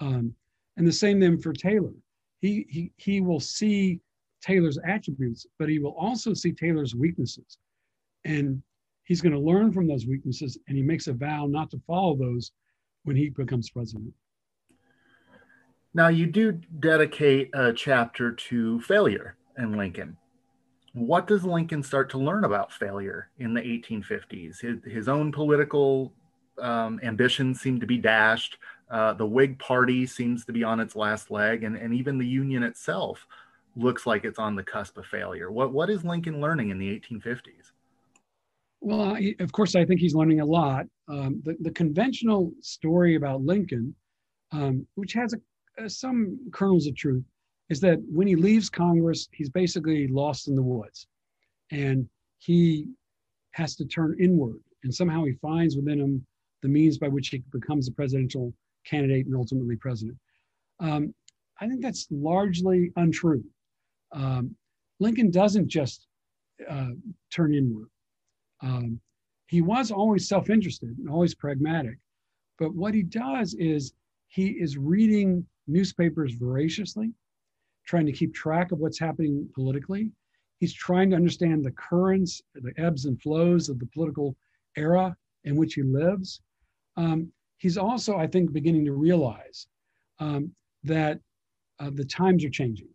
Um, 0.00 0.34
and 0.76 0.86
the 0.86 0.92
same 0.92 1.20
then 1.20 1.38
for 1.38 1.52
Taylor. 1.52 1.92
He, 2.40 2.66
he, 2.68 2.92
he 2.96 3.20
will 3.20 3.40
see 3.40 4.00
Taylor's 4.40 4.78
attributes, 4.86 5.46
but 5.58 5.68
he 5.68 5.78
will 5.78 5.94
also 5.98 6.32
see 6.32 6.52
Taylor's 6.52 6.94
weaknesses. 6.94 7.58
And 8.24 8.62
he's 9.04 9.20
going 9.20 9.34
to 9.34 9.38
learn 9.38 9.72
from 9.72 9.86
those 9.86 10.06
weaknesses, 10.06 10.58
and 10.68 10.76
he 10.76 10.82
makes 10.82 11.06
a 11.06 11.12
vow 11.12 11.46
not 11.46 11.70
to 11.70 11.80
follow 11.86 12.16
those 12.16 12.52
when 13.04 13.16
he 13.16 13.28
becomes 13.28 13.70
president. 13.70 14.12
Now, 15.92 16.08
you 16.08 16.26
do 16.26 16.52
dedicate 16.78 17.50
a 17.52 17.72
chapter 17.72 18.32
to 18.32 18.80
failure 18.80 19.36
in 19.58 19.76
Lincoln. 19.76 20.16
What 20.92 21.26
does 21.26 21.44
Lincoln 21.44 21.82
start 21.82 22.10
to 22.10 22.18
learn 22.18 22.44
about 22.44 22.72
failure 22.72 23.30
in 23.38 23.54
the 23.54 23.60
1850s? 23.60 24.60
His, 24.60 24.78
his 24.84 25.08
own 25.08 25.32
political 25.32 26.12
um, 26.60 27.00
ambitions 27.02 27.60
seem 27.60 27.80
to 27.80 27.86
be 27.86 27.98
dashed. 27.98 28.58
Uh, 28.90 29.12
the 29.12 29.26
Whig 29.26 29.58
Party 29.58 30.04
seems 30.04 30.44
to 30.44 30.52
be 30.52 30.64
on 30.64 30.80
its 30.80 30.96
last 30.96 31.30
leg, 31.30 31.62
and, 31.62 31.76
and 31.76 31.94
even 31.94 32.18
the 32.18 32.26
Union 32.26 32.62
itself 32.62 33.26
looks 33.76 34.04
like 34.04 34.24
it's 34.24 34.38
on 34.38 34.56
the 34.56 34.64
cusp 34.64 34.98
of 34.98 35.06
failure. 35.06 35.50
What 35.50 35.72
what 35.72 35.90
is 35.90 36.04
Lincoln 36.04 36.40
learning 36.40 36.70
in 36.70 36.78
the 36.78 36.88
1850s? 36.98 37.70
Well, 38.80 39.14
I, 39.14 39.34
of 39.40 39.52
course, 39.52 39.76
I 39.76 39.84
think 39.84 40.00
he's 40.00 40.14
learning 40.14 40.40
a 40.40 40.44
lot. 40.44 40.86
Um, 41.08 41.42
the, 41.44 41.56
the 41.60 41.70
conventional 41.70 42.50
story 42.62 43.14
about 43.14 43.42
Lincoln, 43.42 43.94
um, 44.52 44.86
which 44.94 45.12
has 45.12 45.34
a, 45.78 45.88
some 45.88 46.38
kernels 46.50 46.86
of 46.86 46.96
truth, 46.96 47.24
is 47.68 47.80
that 47.80 47.98
when 48.10 48.26
he 48.26 48.36
leaves 48.36 48.70
Congress, 48.70 49.28
he's 49.32 49.50
basically 49.50 50.08
lost 50.08 50.48
in 50.48 50.56
the 50.56 50.62
woods, 50.62 51.06
and 51.70 52.08
he 52.38 52.86
has 53.52 53.76
to 53.76 53.84
turn 53.84 54.16
inward, 54.18 54.60
and 54.82 54.92
somehow 54.92 55.24
he 55.24 55.32
finds 55.34 55.76
within 55.76 56.00
him 56.00 56.26
the 56.62 56.68
means 56.68 56.98
by 56.98 57.08
which 57.08 57.28
he 57.28 57.42
becomes 57.52 57.86
a 57.86 57.92
presidential 57.92 58.52
candidate 58.84 59.26
and 59.26 59.34
ultimately 59.34 59.76
president. 59.76 60.16
Um, 60.80 61.14
I 61.60 61.68
think 61.68 61.82
that's 61.82 62.06
largely 62.10 62.90
untrue. 62.96 63.44
Um, 64.12 64.54
Lincoln 64.98 65.30
doesn't 65.30 65.68
just 65.68 66.06
uh, 66.68 66.90
turn 67.32 67.54
inward. 67.54 67.88
Um, 68.62 69.00
he 69.46 69.62
was 69.62 69.90
always 69.90 70.28
self 70.28 70.50
interested 70.50 70.96
and 70.98 71.08
always 71.08 71.34
pragmatic. 71.34 71.98
But 72.58 72.74
what 72.74 72.94
he 72.94 73.02
does 73.02 73.54
is 73.54 73.92
he 74.28 74.50
is 74.50 74.76
reading 74.78 75.44
newspapers 75.66 76.34
voraciously, 76.34 77.12
trying 77.86 78.06
to 78.06 78.12
keep 78.12 78.34
track 78.34 78.70
of 78.72 78.78
what's 78.78 78.98
happening 78.98 79.48
politically. 79.54 80.10
He's 80.58 80.74
trying 80.74 81.10
to 81.10 81.16
understand 81.16 81.64
the 81.64 81.72
currents, 81.72 82.42
the 82.54 82.72
ebbs 82.76 83.06
and 83.06 83.20
flows 83.20 83.68
of 83.68 83.78
the 83.78 83.86
political 83.86 84.36
era 84.76 85.16
in 85.44 85.56
which 85.56 85.74
he 85.74 85.82
lives. 85.82 86.42
Um, 86.96 87.32
he's 87.60 87.76
also, 87.76 88.16
I 88.16 88.26
think, 88.26 88.52
beginning 88.52 88.86
to 88.86 88.92
realize 88.92 89.66
um, 90.18 90.50
that 90.82 91.20
uh, 91.78 91.90
the 91.92 92.04
times 92.04 92.44
are 92.44 92.50
changing. 92.50 92.88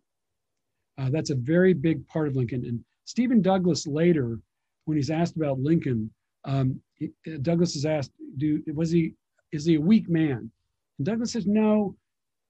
Uh, 0.98 1.08
that's 1.10 1.30
a 1.30 1.36
very 1.36 1.72
big 1.72 2.06
part 2.08 2.26
of 2.26 2.36
Lincoln. 2.36 2.64
And 2.66 2.84
Stephen 3.04 3.40
Douglas 3.40 3.86
later, 3.86 4.40
when 4.84 4.96
he's 4.96 5.10
asked 5.10 5.36
about 5.36 5.60
Lincoln, 5.60 6.10
um, 6.44 6.80
he, 6.94 7.10
uh, 7.28 7.38
Douglas 7.42 7.76
is 7.76 7.86
asked, 7.86 8.12
"Do 8.38 8.62
was 8.74 8.90
he 8.90 9.14
is 9.52 9.64
he 9.64 9.76
a 9.76 9.80
weak 9.80 10.08
man?" 10.08 10.50
And 10.98 11.06
Douglas 11.06 11.32
says, 11.32 11.46
"No, 11.46 11.96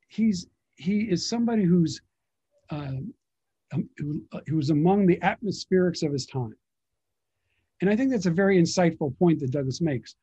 he's 0.09 0.47
he 0.77 1.01
is 1.11 1.29
somebody 1.29 1.65
who's 1.65 2.01
uh, 2.71 2.93
um, 3.73 3.91
who, 3.99 4.23
uh, 4.33 4.41
who 4.47 4.57
was 4.57 4.71
among 4.71 5.07
the 5.07 5.19
atmospherics 5.19 6.03
of 6.03 6.13
his 6.13 6.27
time." 6.27 6.57
And 7.81 7.91
I 7.91 7.97
think 7.97 8.11
that's 8.11 8.27
a 8.27 8.31
very 8.31 8.59
insightful 8.59 9.17
point 9.19 9.41
that 9.41 9.51
Douglas 9.51 9.81
makes. 9.83 10.15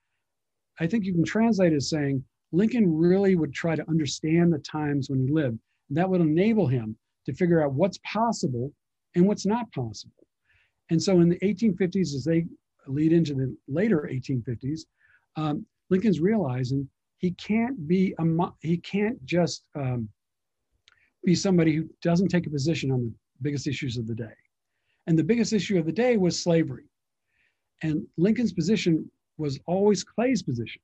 I 0.79 0.87
think 0.87 1.05
you 1.05 1.13
can 1.13 1.23
translate 1.23 1.73
it 1.73 1.77
as 1.77 1.89
saying 1.89 2.23
Lincoln 2.51 2.91
really 2.95 3.35
would 3.35 3.53
try 3.53 3.75
to 3.75 3.89
understand 3.89 4.51
the 4.51 4.59
times 4.59 5.09
when 5.09 5.19
he 5.19 5.31
lived. 5.31 5.59
And 5.89 5.97
that 5.97 6.09
would 6.09 6.21
enable 6.21 6.67
him 6.67 6.95
to 7.25 7.33
figure 7.33 7.63
out 7.63 7.73
what's 7.73 7.99
possible 7.99 8.71
and 9.15 9.27
what's 9.27 9.45
not 9.45 9.71
possible. 9.71 10.27
And 10.89 11.01
so 11.01 11.19
in 11.21 11.29
the 11.29 11.39
1850s, 11.39 12.13
as 12.13 12.23
they 12.23 12.45
lead 12.87 13.13
into 13.13 13.33
the 13.33 13.55
later 13.67 14.09
1850s, 14.11 14.81
um, 15.35 15.65
Lincoln's 15.89 16.19
realizing 16.19 16.87
he 17.17 17.31
can't 17.31 17.87
be 17.87 18.13
a 18.19 18.25
he 18.61 18.77
can't 18.77 19.23
just 19.25 19.63
um, 19.75 20.09
be 21.23 21.35
somebody 21.35 21.75
who 21.75 21.87
doesn't 22.01 22.27
take 22.27 22.47
a 22.47 22.49
position 22.49 22.91
on 22.91 22.99
the 23.03 23.13
biggest 23.41 23.67
issues 23.67 23.97
of 23.97 24.07
the 24.07 24.15
day. 24.15 24.35
And 25.07 25.17
the 25.17 25.23
biggest 25.23 25.53
issue 25.53 25.77
of 25.77 25.85
the 25.85 25.91
day 25.91 26.17
was 26.17 26.41
slavery. 26.41 26.85
And 27.81 28.05
Lincoln's 28.17 28.53
position 28.53 29.09
was 29.37 29.59
always 29.65 30.03
Clay's 30.03 30.43
position, 30.43 30.81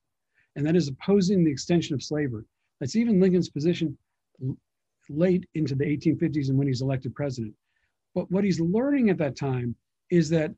and 0.56 0.66
that 0.66 0.76
is 0.76 0.88
opposing 0.88 1.44
the 1.44 1.52
extension 1.52 1.94
of 1.94 2.04
slavery. 2.04 2.44
That's 2.80 2.96
even 2.96 3.20
Lincoln's 3.20 3.50
position 3.50 3.98
late 5.10 5.46
into 5.56 5.76
the 5.76 5.86
1850s 5.86 6.50
and 6.50 6.58
when 6.58 6.68
he's 6.68 6.82
elected 6.82 7.16
president. 7.16 7.54
But 8.16 8.32
what 8.32 8.44
he's 8.44 8.60
learning 8.60 9.10
at 9.10 9.18
that 9.18 9.36
time 9.36 9.76
is 10.10 10.30
that 10.30 10.52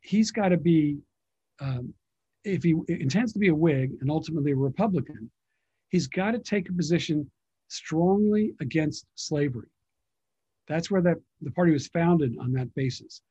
he's 0.00 0.30
got 0.30 0.48
to 0.48 0.56
be, 0.56 0.98
um, 1.60 1.94
if 2.44 2.62
he 2.62 2.76
intends 2.88 3.32
to 3.32 3.38
be 3.38 3.48
a 3.48 3.54
Whig 3.54 3.92
and 4.00 4.10
ultimately 4.10 4.52
a 4.52 4.56
Republican, 4.56 5.30
he's 5.88 6.06
got 6.06 6.32
to 6.32 6.38
take 6.38 6.68
a 6.68 6.72
position 6.72 7.30
strongly 7.68 8.54
against 8.60 9.06
slavery. 9.14 9.68
That's 10.68 10.90
where 10.90 11.02
that 11.02 11.16
the 11.42 11.50
party 11.50 11.72
was 11.72 11.88
founded 11.88 12.36
on 12.40 12.52
that 12.52 12.74
basis. 12.74 13.22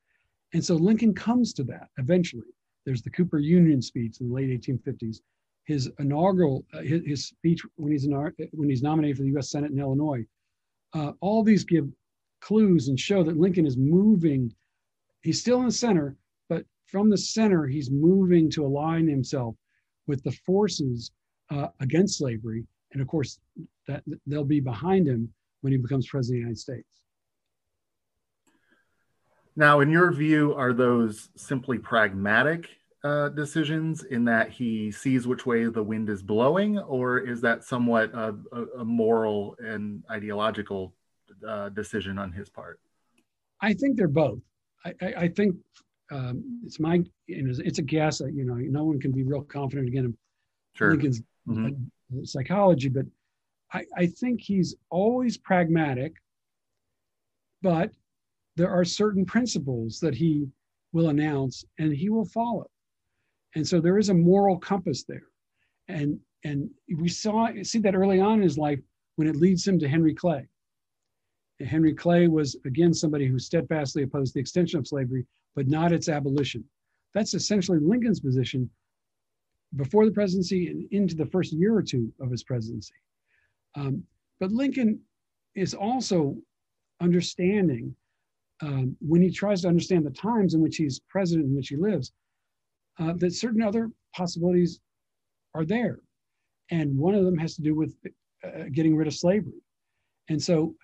And 0.52 0.64
so 0.64 0.74
Lincoln 0.76 1.14
comes 1.14 1.52
to 1.54 1.64
that 1.64 1.88
eventually. 1.98 2.53
There's 2.84 3.02
the 3.02 3.10
Cooper 3.10 3.38
Union 3.38 3.80
speech 3.80 4.20
in 4.20 4.28
the 4.28 4.34
late 4.34 4.50
1850s. 4.50 5.18
His 5.64 5.90
inaugural, 5.98 6.64
uh, 6.74 6.80
his, 6.80 7.02
his, 7.06 7.26
speech 7.26 7.62
when 7.76 7.92
he's, 7.92 8.06
when 8.06 8.68
he's 8.68 8.82
nominated 8.82 9.16
for 9.16 9.22
the 9.22 9.36
US 9.38 9.50
Senate 9.50 9.70
in 9.70 9.78
Illinois. 9.78 10.24
Uh, 10.92 11.12
all 11.20 11.42
these 11.42 11.64
give 11.64 11.88
clues 12.40 12.88
and 12.88 13.00
show 13.00 13.22
that 13.22 13.38
Lincoln 13.38 13.66
is 13.66 13.76
moving. 13.76 14.54
He's 15.22 15.40
still 15.40 15.60
in 15.60 15.66
the 15.66 15.72
center, 15.72 16.16
but 16.48 16.66
from 16.86 17.08
the 17.08 17.16
center, 17.16 17.66
he's 17.66 17.90
moving 17.90 18.50
to 18.50 18.66
align 18.66 19.08
himself 19.08 19.56
with 20.06 20.22
the 20.22 20.32
forces 20.32 21.10
uh, 21.50 21.68
against 21.80 22.18
slavery. 22.18 22.66
And 22.92 23.00
of 23.00 23.08
course, 23.08 23.40
that 23.88 24.02
they'll 24.26 24.44
be 24.44 24.60
behind 24.60 25.08
him 25.08 25.32
when 25.62 25.72
he 25.72 25.78
becomes 25.78 26.06
president 26.06 26.36
of 26.36 26.40
the 26.40 26.40
United 26.40 26.58
States. 26.58 27.00
Now, 29.56 29.80
in 29.80 29.90
your 29.90 30.12
view, 30.12 30.54
are 30.54 30.72
those 30.72 31.28
simply 31.36 31.78
pragmatic 31.78 32.68
uh, 33.04 33.28
decisions 33.28 34.02
in 34.02 34.24
that 34.24 34.50
he 34.50 34.90
sees 34.90 35.26
which 35.26 35.46
way 35.46 35.66
the 35.66 35.82
wind 35.82 36.08
is 36.08 36.22
blowing, 36.22 36.78
or 36.78 37.18
is 37.18 37.40
that 37.42 37.62
somewhat 37.62 38.12
a, 38.14 38.34
a 38.78 38.84
moral 38.84 39.56
and 39.58 40.02
ideological 40.10 40.94
uh, 41.46 41.68
decision 41.68 42.18
on 42.18 42.32
his 42.32 42.48
part? 42.48 42.80
I 43.60 43.74
think 43.74 43.96
they're 43.96 44.08
both. 44.08 44.40
I, 44.84 44.94
I, 45.00 45.14
I 45.18 45.28
think 45.28 45.56
um, 46.10 46.60
it's 46.64 46.80
my 46.80 47.02
it's 47.28 47.78
a 47.78 47.82
guess. 47.82 48.18
That, 48.18 48.32
You 48.34 48.44
know, 48.44 48.54
no 48.54 48.84
one 48.84 48.98
can 48.98 49.12
be 49.12 49.22
real 49.22 49.42
confident 49.42 49.88
again 49.88 50.06
in 50.06 50.16
sure. 50.74 50.90
Lincoln's 50.90 51.22
mm-hmm. 51.46 52.24
psychology, 52.24 52.88
but 52.88 53.06
I, 53.72 53.84
I 53.96 54.06
think 54.06 54.40
he's 54.40 54.74
always 54.90 55.36
pragmatic, 55.36 56.14
but 57.62 57.90
there 58.56 58.70
are 58.70 58.84
certain 58.84 59.24
principles 59.24 59.98
that 60.00 60.14
he 60.14 60.48
will 60.92 61.08
announce 61.08 61.64
and 61.78 61.92
he 61.92 62.08
will 62.08 62.24
follow. 62.26 62.70
And 63.54 63.66
so 63.66 63.80
there 63.80 63.98
is 63.98 64.08
a 64.08 64.14
moral 64.14 64.58
compass 64.58 65.04
there. 65.04 65.26
And 65.88 66.18
and 66.44 66.68
we 66.96 67.08
saw 67.08 67.48
see 67.62 67.78
that 67.80 67.94
early 67.94 68.20
on 68.20 68.34
in 68.34 68.42
his 68.42 68.58
life 68.58 68.80
when 69.16 69.28
it 69.28 69.36
leads 69.36 69.66
him 69.66 69.78
to 69.78 69.88
Henry 69.88 70.14
Clay. 70.14 70.46
And 71.60 71.68
Henry 71.68 71.94
Clay 71.94 72.28
was 72.28 72.56
again 72.66 72.92
somebody 72.92 73.26
who 73.26 73.38
steadfastly 73.38 74.02
opposed 74.02 74.34
the 74.34 74.40
extension 74.40 74.78
of 74.78 74.86
slavery, 74.86 75.26
but 75.54 75.68
not 75.68 75.92
its 75.92 76.08
abolition. 76.08 76.64
That's 77.14 77.34
essentially 77.34 77.78
Lincoln's 77.80 78.20
position 78.20 78.68
before 79.76 80.04
the 80.04 80.12
presidency 80.12 80.68
and 80.68 80.86
into 80.90 81.14
the 81.14 81.26
first 81.26 81.52
year 81.52 81.74
or 81.74 81.82
two 81.82 82.12
of 82.20 82.30
his 82.30 82.44
presidency. 82.44 82.94
Um, 83.76 84.04
but 84.40 84.52
Lincoln 84.52 85.00
is 85.54 85.74
also 85.74 86.36
understanding 87.00 87.94
um, 88.62 88.96
when 89.00 89.22
he 89.22 89.30
tries 89.30 89.62
to 89.62 89.68
understand 89.68 90.06
the 90.06 90.10
times 90.10 90.54
in 90.54 90.60
which 90.60 90.76
he's 90.76 91.00
president 91.08 91.48
in 91.48 91.56
which 91.56 91.68
he 91.68 91.76
lives, 91.76 92.12
uh, 93.00 93.12
that 93.16 93.32
certain 93.32 93.62
other 93.62 93.90
possibilities 94.14 94.80
are 95.54 95.64
there. 95.64 95.98
And 96.70 96.96
one 96.96 97.14
of 97.14 97.24
them 97.24 97.36
has 97.38 97.56
to 97.56 97.62
do 97.62 97.74
with 97.74 97.94
uh, 98.44 98.64
getting 98.72 98.96
rid 98.96 99.08
of 99.08 99.14
slavery. 99.14 99.60
And 100.28 100.42
so, 100.42 100.74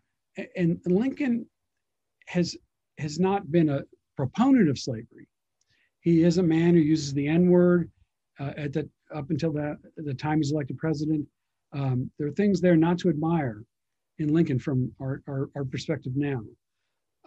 and 0.57 0.81
Lincoln 0.87 1.47
has, 2.27 2.57
has 2.99 3.19
not 3.19 3.51
been 3.51 3.71
a 3.71 3.83
proponent 4.17 4.69
of 4.69 4.79
slavery. 4.79 5.29
He 6.01 6.25
is 6.25 6.39
a 6.39 6.43
man 6.43 6.75
who 6.75 6.81
uses 6.81 7.13
the 7.13 7.29
N 7.29 7.51
word 7.51 7.91
uh, 8.39 8.53
at 8.57 8.73
the, 8.73 8.89
up 9.15 9.31
until 9.31 9.53
the, 9.53 9.77
the 9.97 10.15
time 10.15 10.39
he's 10.39 10.53
elected 10.53 10.79
president. 10.79 11.27
Um, 11.73 12.11
there 12.19 12.29
are 12.29 12.33
things 12.33 12.61
there 12.61 12.77
not 12.77 12.99
to 12.99 13.09
admire 13.09 13.63
in 14.19 14.33
Lincoln 14.33 14.59
from 14.59 14.93
our, 15.01 15.23
our, 15.29 15.51
our 15.57 15.65
perspective 15.65 16.13
now. 16.17 16.43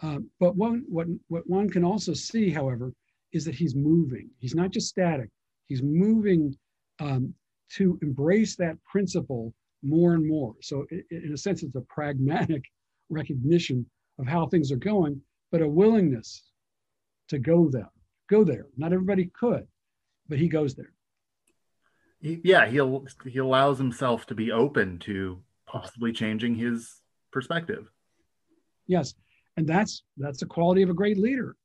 Uh, 0.02 0.18
but 0.40 0.56
one, 0.56 0.84
what, 0.88 1.06
what 1.28 1.48
one 1.48 1.68
can 1.70 1.84
also 1.84 2.12
see, 2.14 2.50
however, 2.50 2.92
is 3.32 3.44
that 3.44 3.54
he's 3.54 3.74
moving. 3.74 4.28
He's 4.38 4.54
not 4.54 4.70
just 4.70 4.88
static, 4.88 5.30
he's 5.66 5.82
moving 5.82 6.56
um, 7.00 7.34
to 7.72 7.98
embrace 8.02 8.56
that 8.56 8.76
principle 8.84 9.52
more 9.82 10.14
and 10.14 10.26
more. 10.26 10.54
So, 10.62 10.86
it, 10.90 11.04
in 11.10 11.32
a 11.32 11.36
sense, 11.36 11.62
it's 11.62 11.74
a 11.76 11.80
pragmatic 11.82 12.64
recognition 13.08 13.86
of 14.18 14.26
how 14.26 14.46
things 14.46 14.70
are 14.72 14.76
going, 14.76 15.20
but 15.50 15.62
a 15.62 15.68
willingness 15.68 16.42
to 17.28 17.38
go 17.38 17.68
there. 17.68 17.90
Go 18.28 18.44
there. 18.44 18.66
Not 18.76 18.92
everybody 18.92 19.30
could, 19.38 19.66
but 20.28 20.38
he 20.38 20.48
goes 20.48 20.74
there. 20.74 20.92
Yeah, 22.20 22.66
he'll 22.66 23.04
he 23.26 23.38
allows 23.38 23.76
himself 23.76 24.24
to 24.26 24.34
be 24.34 24.50
open 24.50 24.98
to 25.00 25.42
possibly 25.66 26.10
changing 26.10 26.54
his 26.54 27.02
perspective. 27.30 27.90
Yes, 28.86 29.14
and 29.56 29.66
that's 29.66 30.02
that's 30.16 30.42
a 30.42 30.46
quality 30.46 30.82
of 30.82 30.90
a 30.90 30.94
great 30.94 31.18
leader. 31.18 31.56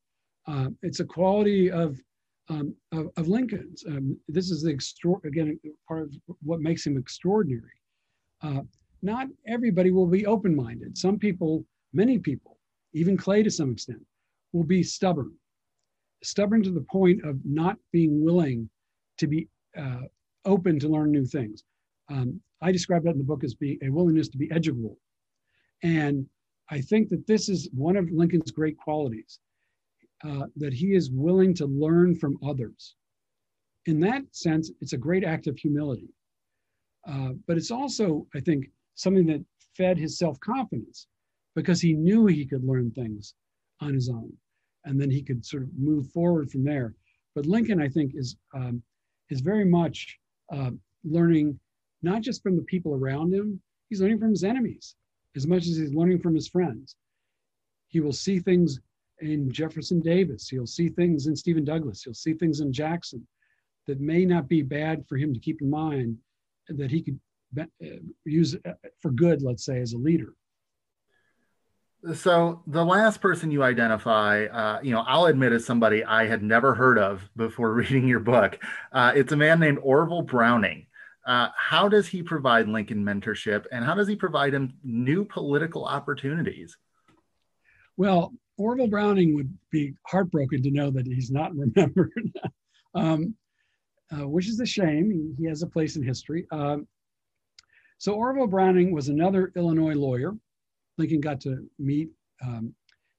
Uh, 0.46 0.68
it's 0.82 1.00
a 1.00 1.04
quality 1.04 1.70
of, 1.70 2.00
um, 2.48 2.74
of, 2.92 3.08
of, 3.16 3.28
Lincoln's. 3.28 3.84
Um, 3.86 4.18
this 4.26 4.50
is 4.50 4.62
the 4.62 4.72
extra, 4.72 5.14
again, 5.24 5.60
part 5.86 6.02
of 6.02 6.14
what 6.42 6.60
makes 6.60 6.86
him 6.86 6.96
extraordinary. 6.96 7.62
Uh, 8.42 8.62
not 9.02 9.28
everybody 9.46 9.90
will 9.90 10.06
be 10.06 10.26
open-minded. 10.26 10.96
Some 10.96 11.18
people, 11.18 11.64
many 11.92 12.18
people, 12.18 12.58
even 12.94 13.16
Clay 13.16 13.42
to 13.42 13.50
some 13.50 13.70
extent, 13.70 14.00
will 14.52 14.64
be 14.64 14.82
stubborn. 14.82 15.32
Stubborn 16.22 16.62
to 16.62 16.70
the 16.70 16.82
point 16.90 17.24
of 17.24 17.38
not 17.44 17.76
being 17.92 18.24
willing 18.24 18.68
to 19.18 19.26
be 19.26 19.46
uh, 19.76 20.02
open 20.44 20.78
to 20.80 20.88
learn 20.88 21.12
new 21.12 21.24
things. 21.24 21.64
Um, 22.10 22.40
I 22.62 22.72
describe 22.72 23.04
that 23.04 23.12
in 23.12 23.18
the 23.18 23.24
book 23.24 23.44
as 23.44 23.54
being 23.54 23.78
a 23.82 23.90
willingness 23.90 24.28
to 24.30 24.38
be 24.38 24.50
educable. 24.50 24.98
And 25.82 26.26
I 26.70 26.80
think 26.80 27.08
that 27.08 27.26
this 27.26 27.48
is 27.48 27.68
one 27.72 27.96
of 27.96 28.10
Lincoln's 28.10 28.52
great 28.52 28.76
qualities 28.76 29.40
uh, 30.24 30.46
that 30.56 30.72
he 30.72 30.94
is 30.94 31.10
willing 31.10 31.52
to 31.54 31.66
learn 31.66 32.14
from 32.14 32.38
others. 32.46 32.94
In 33.86 33.98
that 34.00 34.22
sense, 34.32 34.70
it's 34.80 34.92
a 34.92 34.98
great 34.98 35.24
act 35.24 35.46
of 35.48 35.58
humility. 35.58 36.14
Uh, 37.08 37.30
but 37.48 37.56
it's 37.56 37.70
also, 37.70 38.26
I 38.34 38.40
think, 38.40 38.66
something 38.94 39.26
that 39.26 39.44
fed 39.76 39.98
his 39.98 40.18
self 40.18 40.38
confidence 40.40 41.06
because 41.56 41.80
he 41.80 41.94
knew 41.94 42.26
he 42.26 42.46
could 42.46 42.64
learn 42.64 42.90
things 42.92 43.34
on 43.80 43.94
his 43.94 44.08
own 44.08 44.32
and 44.84 45.00
then 45.00 45.10
he 45.10 45.22
could 45.22 45.44
sort 45.44 45.64
of 45.64 45.70
move 45.76 46.10
forward 46.12 46.50
from 46.50 46.64
there. 46.64 46.94
But 47.34 47.46
Lincoln, 47.46 47.80
I 47.80 47.88
think, 47.88 48.12
is, 48.14 48.36
um, 48.54 48.82
is 49.30 49.40
very 49.40 49.64
much 49.64 50.18
uh, 50.52 50.70
learning 51.04 51.58
not 52.02 52.22
just 52.22 52.42
from 52.42 52.56
the 52.56 52.62
people 52.62 52.94
around 52.94 53.32
him, 53.32 53.60
he's 53.88 54.00
learning 54.00 54.20
from 54.20 54.30
his 54.30 54.44
enemies 54.44 54.94
as 55.36 55.46
much 55.46 55.66
as 55.66 55.76
he's 55.76 55.94
learning 55.94 56.20
from 56.20 56.34
his 56.34 56.48
friends. 56.48 56.96
He 57.88 58.00
will 58.00 58.12
see 58.12 58.38
things 58.38 58.80
in 59.20 59.50
Jefferson 59.50 60.00
Davis. 60.00 60.48
He'll 60.48 60.66
see 60.66 60.88
things 60.88 61.26
in 61.26 61.36
Stephen 61.36 61.64
Douglas. 61.64 62.02
He'll 62.02 62.14
see 62.14 62.34
things 62.34 62.60
in 62.60 62.72
Jackson 62.72 63.26
that 63.86 64.00
may 64.00 64.24
not 64.24 64.48
be 64.48 64.62
bad 64.62 65.06
for 65.08 65.16
him 65.16 65.34
to 65.34 65.40
keep 65.40 65.60
in 65.60 65.70
mind 65.70 66.16
that 66.68 66.90
he 66.90 67.02
could 67.02 67.18
uh, 67.58 67.64
use 68.24 68.54
uh, 68.64 68.72
for 69.00 69.10
good, 69.10 69.42
let's 69.42 69.64
say, 69.64 69.80
as 69.80 69.92
a 69.92 69.98
leader. 69.98 70.34
So 72.14 72.62
the 72.66 72.84
last 72.84 73.20
person 73.20 73.50
you 73.50 73.62
identify, 73.62 74.46
uh, 74.46 74.80
you 74.82 74.92
know, 74.92 75.04
I'll 75.06 75.26
admit 75.26 75.52
is 75.52 75.66
somebody 75.66 76.02
I 76.02 76.26
had 76.26 76.42
never 76.42 76.74
heard 76.74 76.98
of 76.98 77.28
before 77.36 77.72
reading 77.74 78.08
your 78.08 78.20
book. 78.20 78.58
Uh, 78.92 79.12
it's 79.14 79.32
a 79.32 79.36
man 79.36 79.60
named 79.60 79.78
Orville 79.82 80.22
Browning. 80.22 80.86
Uh, 81.26 81.48
how 81.56 81.88
does 81.88 82.08
he 82.08 82.22
provide 82.22 82.68
Lincoln 82.68 83.04
mentorship, 83.04 83.66
and 83.72 83.84
how 83.84 83.94
does 83.94 84.08
he 84.08 84.16
provide 84.16 84.54
him 84.54 84.72
new 84.82 85.24
political 85.24 85.84
opportunities? 85.84 86.76
Well, 87.96 88.32
Orville 88.56 88.88
Browning 88.88 89.34
would 89.34 89.52
be 89.70 89.94
heartbroken 90.06 90.62
to 90.62 90.70
know 90.70 90.90
that 90.90 91.06
he's 91.06 91.30
not 91.30 91.54
remembered, 91.56 92.32
um, 92.94 93.34
uh, 94.12 94.26
which 94.28 94.48
is 94.48 94.60
a 94.60 94.66
shame. 94.66 95.34
He, 95.38 95.46
has 95.46 95.62
a 95.62 95.66
place 95.66 95.96
in 95.96 96.02
history. 96.02 96.46
Um, 96.50 96.86
so 97.98 98.14
Orville 98.14 98.46
Browning 98.46 98.92
was 98.94 99.08
another 99.08 99.52
Illinois 99.56 99.94
lawyer. 99.94 100.32
Lincoln 100.96 101.20
got 101.20 101.40
to 101.42 101.66
meet 101.78 102.08
um, 102.42 102.74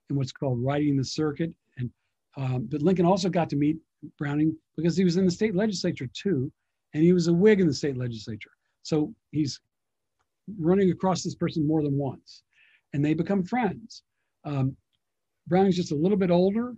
in 0.10 0.16
what's 0.16 0.32
called 0.32 0.64
riding 0.64 0.98
the 0.98 1.06
circuit, 1.06 1.54
and 1.78 1.92
Um, 2.36 2.68
but 2.72 2.82
Lincoln 2.82 3.06
also 3.06 3.30
got 3.30 3.50
to 3.52 3.56
meet 3.56 3.78
Browning 4.18 4.56
because 4.76 4.98
he 4.98 5.04
was 5.04 5.18
in 5.18 5.26
the 5.26 5.32
state 5.32 5.56
legislature 5.56 6.10
too, 6.14 6.52
and 6.94 7.04
he 7.04 7.14
was 7.14 7.28
a 7.28 7.34
Whig 7.34 7.60
in 7.60 7.68
the 7.68 7.74
state 7.74 7.98
legislature. 7.98 8.52
So 8.84 9.14
he's 9.32 9.60
running 10.60 10.92
across 10.92 11.24
this 11.24 11.36
person 11.36 11.68
more 11.68 11.82
than 11.84 11.98
once, 11.98 12.44
and 12.94 13.04
they 13.04 13.14
become 13.14 13.44
friends. 13.44 14.04
Um, 14.44 14.76
Browning's 15.48 15.76
just 15.76 15.92
a 15.92 15.96
little 15.96 16.18
bit 16.18 16.32
older, 16.32 16.76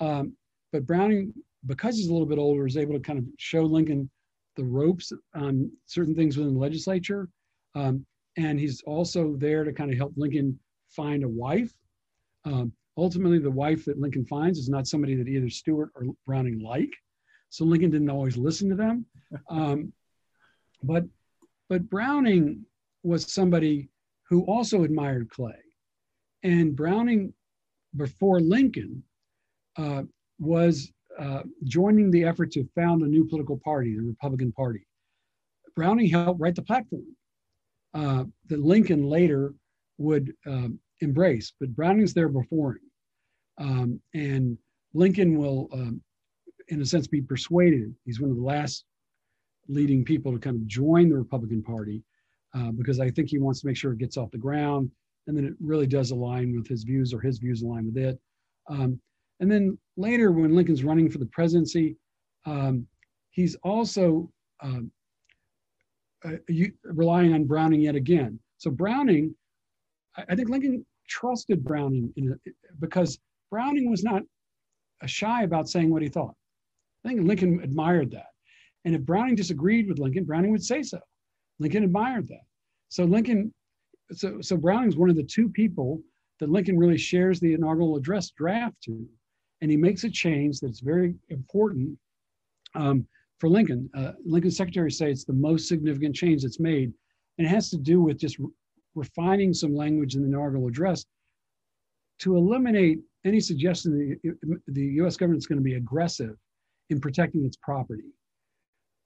um, 0.00 0.34
but 0.72 0.86
Browning, 0.86 1.32
because 1.66 1.96
he's 1.96 2.08
a 2.08 2.12
little 2.12 2.28
bit 2.28 2.38
older, 2.38 2.66
is 2.66 2.76
able 2.76 2.94
to 2.94 3.00
kind 3.00 3.18
of 3.18 3.24
show 3.38 3.62
Lincoln 3.62 4.10
the 4.56 4.64
ropes 4.64 5.12
on 5.34 5.70
certain 5.86 6.14
things 6.14 6.36
within 6.36 6.54
the 6.54 6.60
legislature. 6.60 7.28
Um, 7.74 8.04
and 8.36 8.58
he's 8.58 8.82
also 8.82 9.36
there 9.36 9.64
to 9.64 9.72
kind 9.72 9.90
of 9.90 9.96
help 9.96 10.12
Lincoln 10.16 10.58
find 10.90 11.24
a 11.24 11.28
wife. 11.28 11.72
Um, 12.44 12.72
ultimately, 12.96 13.38
the 13.38 13.50
wife 13.50 13.84
that 13.84 13.98
Lincoln 13.98 14.26
finds 14.26 14.58
is 14.58 14.68
not 14.68 14.86
somebody 14.86 15.14
that 15.16 15.28
either 15.28 15.50
Stuart 15.50 15.90
or 15.94 16.06
Browning 16.26 16.60
like. 16.60 16.92
So 17.54 17.64
Lincoln 17.64 17.90
didn't 17.90 18.10
always 18.10 18.36
listen 18.36 18.68
to 18.70 18.74
them. 18.74 19.06
Um, 19.48 19.92
but, 20.82 21.04
but 21.68 21.88
Browning 21.88 22.66
was 23.04 23.32
somebody 23.32 23.90
who 24.28 24.42
also 24.46 24.82
admired 24.82 25.30
Clay. 25.30 25.60
And 26.42 26.74
Browning, 26.74 27.32
before 27.96 28.40
Lincoln, 28.40 29.04
uh, 29.76 30.02
was 30.40 30.90
uh, 31.16 31.42
joining 31.62 32.10
the 32.10 32.24
effort 32.24 32.50
to 32.52 32.68
found 32.74 33.02
a 33.02 33.06
new 33.06 33.24
political 33.24 33.60
party, 33.64 33.94
the 33.94 34.02
Republican 34.02 34.50
Party. 34.50 34.84
Browning 35.76 36.08
helped 36.08 36.40
write 36.40 36.56
the 36.56 36.62
platform 36.62 37.06
uh, 37.94 38.24
that 38.48 38.64
Lincoln 38.64 39.04
later 39.08 39.54
would 39.98 40.32
um, 40.44 40.80
embrace, 41.02 41.52
but 41.60 41.74
Browning's 41.76 42.14
there 42.14 42.28
before 42.28 42.72
him. 42.72 42.90
Um, 43.58 44.00
and 44.12 44.58
Lincoln 44.92 45.38
will, 45.38 45.68
um, 45.72 46.02
in 46.68 46.80
a 46.80 46.86
sense, 46.86 47.06
be 47.06 47.20
persuaded. 47.20 47.94
He's 48.04 48.20
one 48.20 48.30
of 48.30 48.36
the 48.36 48.42
last 48.42 48.84
leading 49.68 50.04
people 50.04 50.32
to 50.32 50.38
kind 50.38 50.56
of 50.56 50.66
join 50.66 51.08
the 51.08 51.16
Republican 51.16 51.62
Party 51.62 52.02
uh, 52.54 52.70
because 52.72 53.00
I 53.00 53.10
think 53.10 53.30
he 53.30 53.38
wants 53.38 53.60
to 53.60 53.66
make 53.66 53.76
sure 53.76 53.92
it 53.92 53.98
gets 53.98 54.16
off 54.16 54.30
the 54.30 54.38
ground 54.38 54.90
and 55.26 55.36
then 55.36 55.44
it 55.44 55.54
really 55.60 55.86
does 55.86 56.10
align 56.10 56.54
with 56.54 56.68
his 56.68 56.84
views 56.84 57.14
or 57.14 57.20
his 57.20 57.38
views 57.38 57.62
align 57.62 57.86
with 57.86 57.96
it. 57.96 58.18
Um, 58.68 59.00
and 59.40 59.50
then 59.50 59.78
later, 59.96 60.32
when 60.32 60.54
Lincoln's 60.54 60.84
running 60.84 61.10
for 61.10 61.18
the 61.18 61.26
presidency, 61.26 61.96
um, 62.46 62.86
he's 63.30 63.56
also 63.62 64.30
um, 64.62 64.90
uh, 66.24 66.36
you, 66.48 66.72
relying 66.84 67.34
on 67.34 67.44
Browning 67.44 67.80
yet 67.80 67.94
again. 67.94 68.38
So 68.58 68.70
Browning, 68.70 69.34
I, 70.16 70.24
I 70.30 70.34
think 70.36 70.48
Lincoln 70.48 70.84
trusted 71.08 71.64
Browning 71.64 72.12
a, 72.18 72.50
because 72.80 73.18
Browning 73.50 73.90
was 73.90 74.04
not 74.04 74.22
shy 75.06 75.42
about 75.42 75.68
saying 75.68 75.90
what 75.90 76.02
he 76.02 76.08
thought. 76.08 76.34
I 77.04 77.08
think 77.08 77.26
Lincoln 77.26 77.60
admired 77.62 78.10
that. 78.12 78.28
And 78.84 78.94
if 78.94 79.02
Browning 79.02 79.34
disagreed 79.34 79.88
with 79.88 79.98
Lincoln, 79.98 80.24
Browning 80.24 80.52
would 80.52 80.64
say 80.64 80.82
so. 80.82 80.98
Lincoln 81.58 81.84
admired 81.84 82.28
that. 82.28 82.42
So 82.88 83.04
Lincoln, 83.04 83.52
so 84.12 84.40
so 84.40 84.56
Browning's 84.56 84.96
one 84.96 85.10
of 85.10 85.16
the 85.16 85.22
two 85.22 85.48
people 85.48 86.00
that 86.40 86.50
Lincoln 86.50 86.78
really 86.78 86.98
shares 86.98 87.40
the 87.40 87.54
inaugural 87.54 87.96
address 87.96 88.30
draft 88.30 88.76
to 88.84 89.08
and 89.60 89.70
he 89.70 89.76
makes 89.78 90.04
a 90.04 90.10
change 90.10 90.60
that's 90.60 90.80
very 90.80 91.14
important 91.30 91.98
um, 92.74 93.06
for 93.38 93.48
Lincoln. 93.48 93.88
Uh, 93.94 94.12
Lincoln's 94.24 94.58
secretary 94.58 94.90
say 94.90 95.10
it's 95.10 95.24
the 95.24 95.32
most 95.32 95.68
significant 95.68 96.14
change 96.14 96.42
that's 96.42 96.60
made, 96.60 96.92
and 97.38 97.46
it 97.46 97.50
has 97.50 97.70
to 97.70 97.78
do 97.78 98.02
with 98.02 98.18
just 98.18 98.38
re- 98.38 98.50
refining 98.94 99.54
some 99.54 99.74
language 99.74 100.16
in 100.16 100.20
the 100.20 100.28
inaugural 100.28 100.66
address 100.66 101.06
to 102.18 102.36
eliminate 102.36 102.98
any 103.24 103.40
suggestion 103.40 104.18
that 104.22 104.60
the 104.68 104.84
U.S. 104.96 105.16
government 105.16 105.42
is 105.42 105.46
going 105.46 105.58
to 105.58 105.64
be 105.64 105.74
aggressive 105.74 106.36
in 106.90 107.00
protecting 107.00 107.44
its 107.44 107.56
property. 107.56 108.12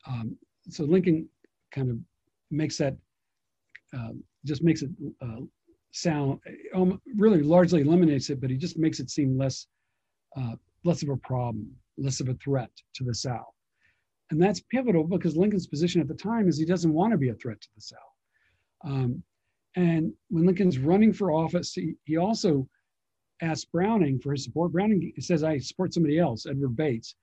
Um, 0.07 0.37
so 0.69 0.85
Lincoln 0.85 1.29
kind 1.73 1.91
of 1.91 1.97
makes 2.51 2.77
that, 2.79 2.97
uh, 3.97 4.13
just 4.45 4.63
makes 4.63 4.83
it 4.83 4.91
uh, 5.23 5.41
sound, 5.93 6.41
um, 6.75 7.01
really 7.17 7.43
largely 7.43 7.83
eliminates 7.83 8.31
it, 8.31 8.41
but 8.41 8.51
he 8.51 8.57
just 8.57 8.79
makes 8.79 9.01
it 9.01 9.11
seem 9.11 9.39
less 9.39 9.67
uh, 10.37 10.55
less 10.85 11.03
of 11.03 11.09
a 11.09 11.17
problem, 11.17 11.71
less 11.97 12.21
of 12.21 12.29
a 12.29 12.35
threat 12.35 12.71
to 12.95 13.05
the 13.05 13.15
South. 13.15 13.55
And 14.31 14.41
that's 14.41 14.61
pivotal 14.61 15.05
because 15.05 15.37
Lincoln's 15.37 15.67
position 15.67 16.01
at 16.01 16.09
the 16.09 16.15
time 16.15 16.49
is 16.49 16.59
he 16.59 16.65
doesn't 16.65 16.93
want 16.93 17.13
to 17.13 17.19
be 17.19 17.31
a 17.31 17.35
threat 17.35 17.61
to 17.61 17.69
the 17.75 17.81
South. 17.81 17.99
Um, 18.85 19.23
and 19.77 20.13
when 20.29 20.47
Lincoln's 20.47 20.79
running 20.79 21.13
for 21.13 21.33
office, 21.33 21.73
he, 21.73 21.95
he 22.05 22.17
also 22.17 22.69
asked 23.41 23.73
Browning 23.73 24.19
for 24.21 24.33
his 24.33 24.45
support. 24.45 24.73
Browning 24.73 25.13
says, 25.19 25.43
I 25.43 25.59
support 25.59 25.95
somebody 25.95 26.19
else, 26.19 26.47
Edward 26.47 26.77
Bates. 26.77 27.15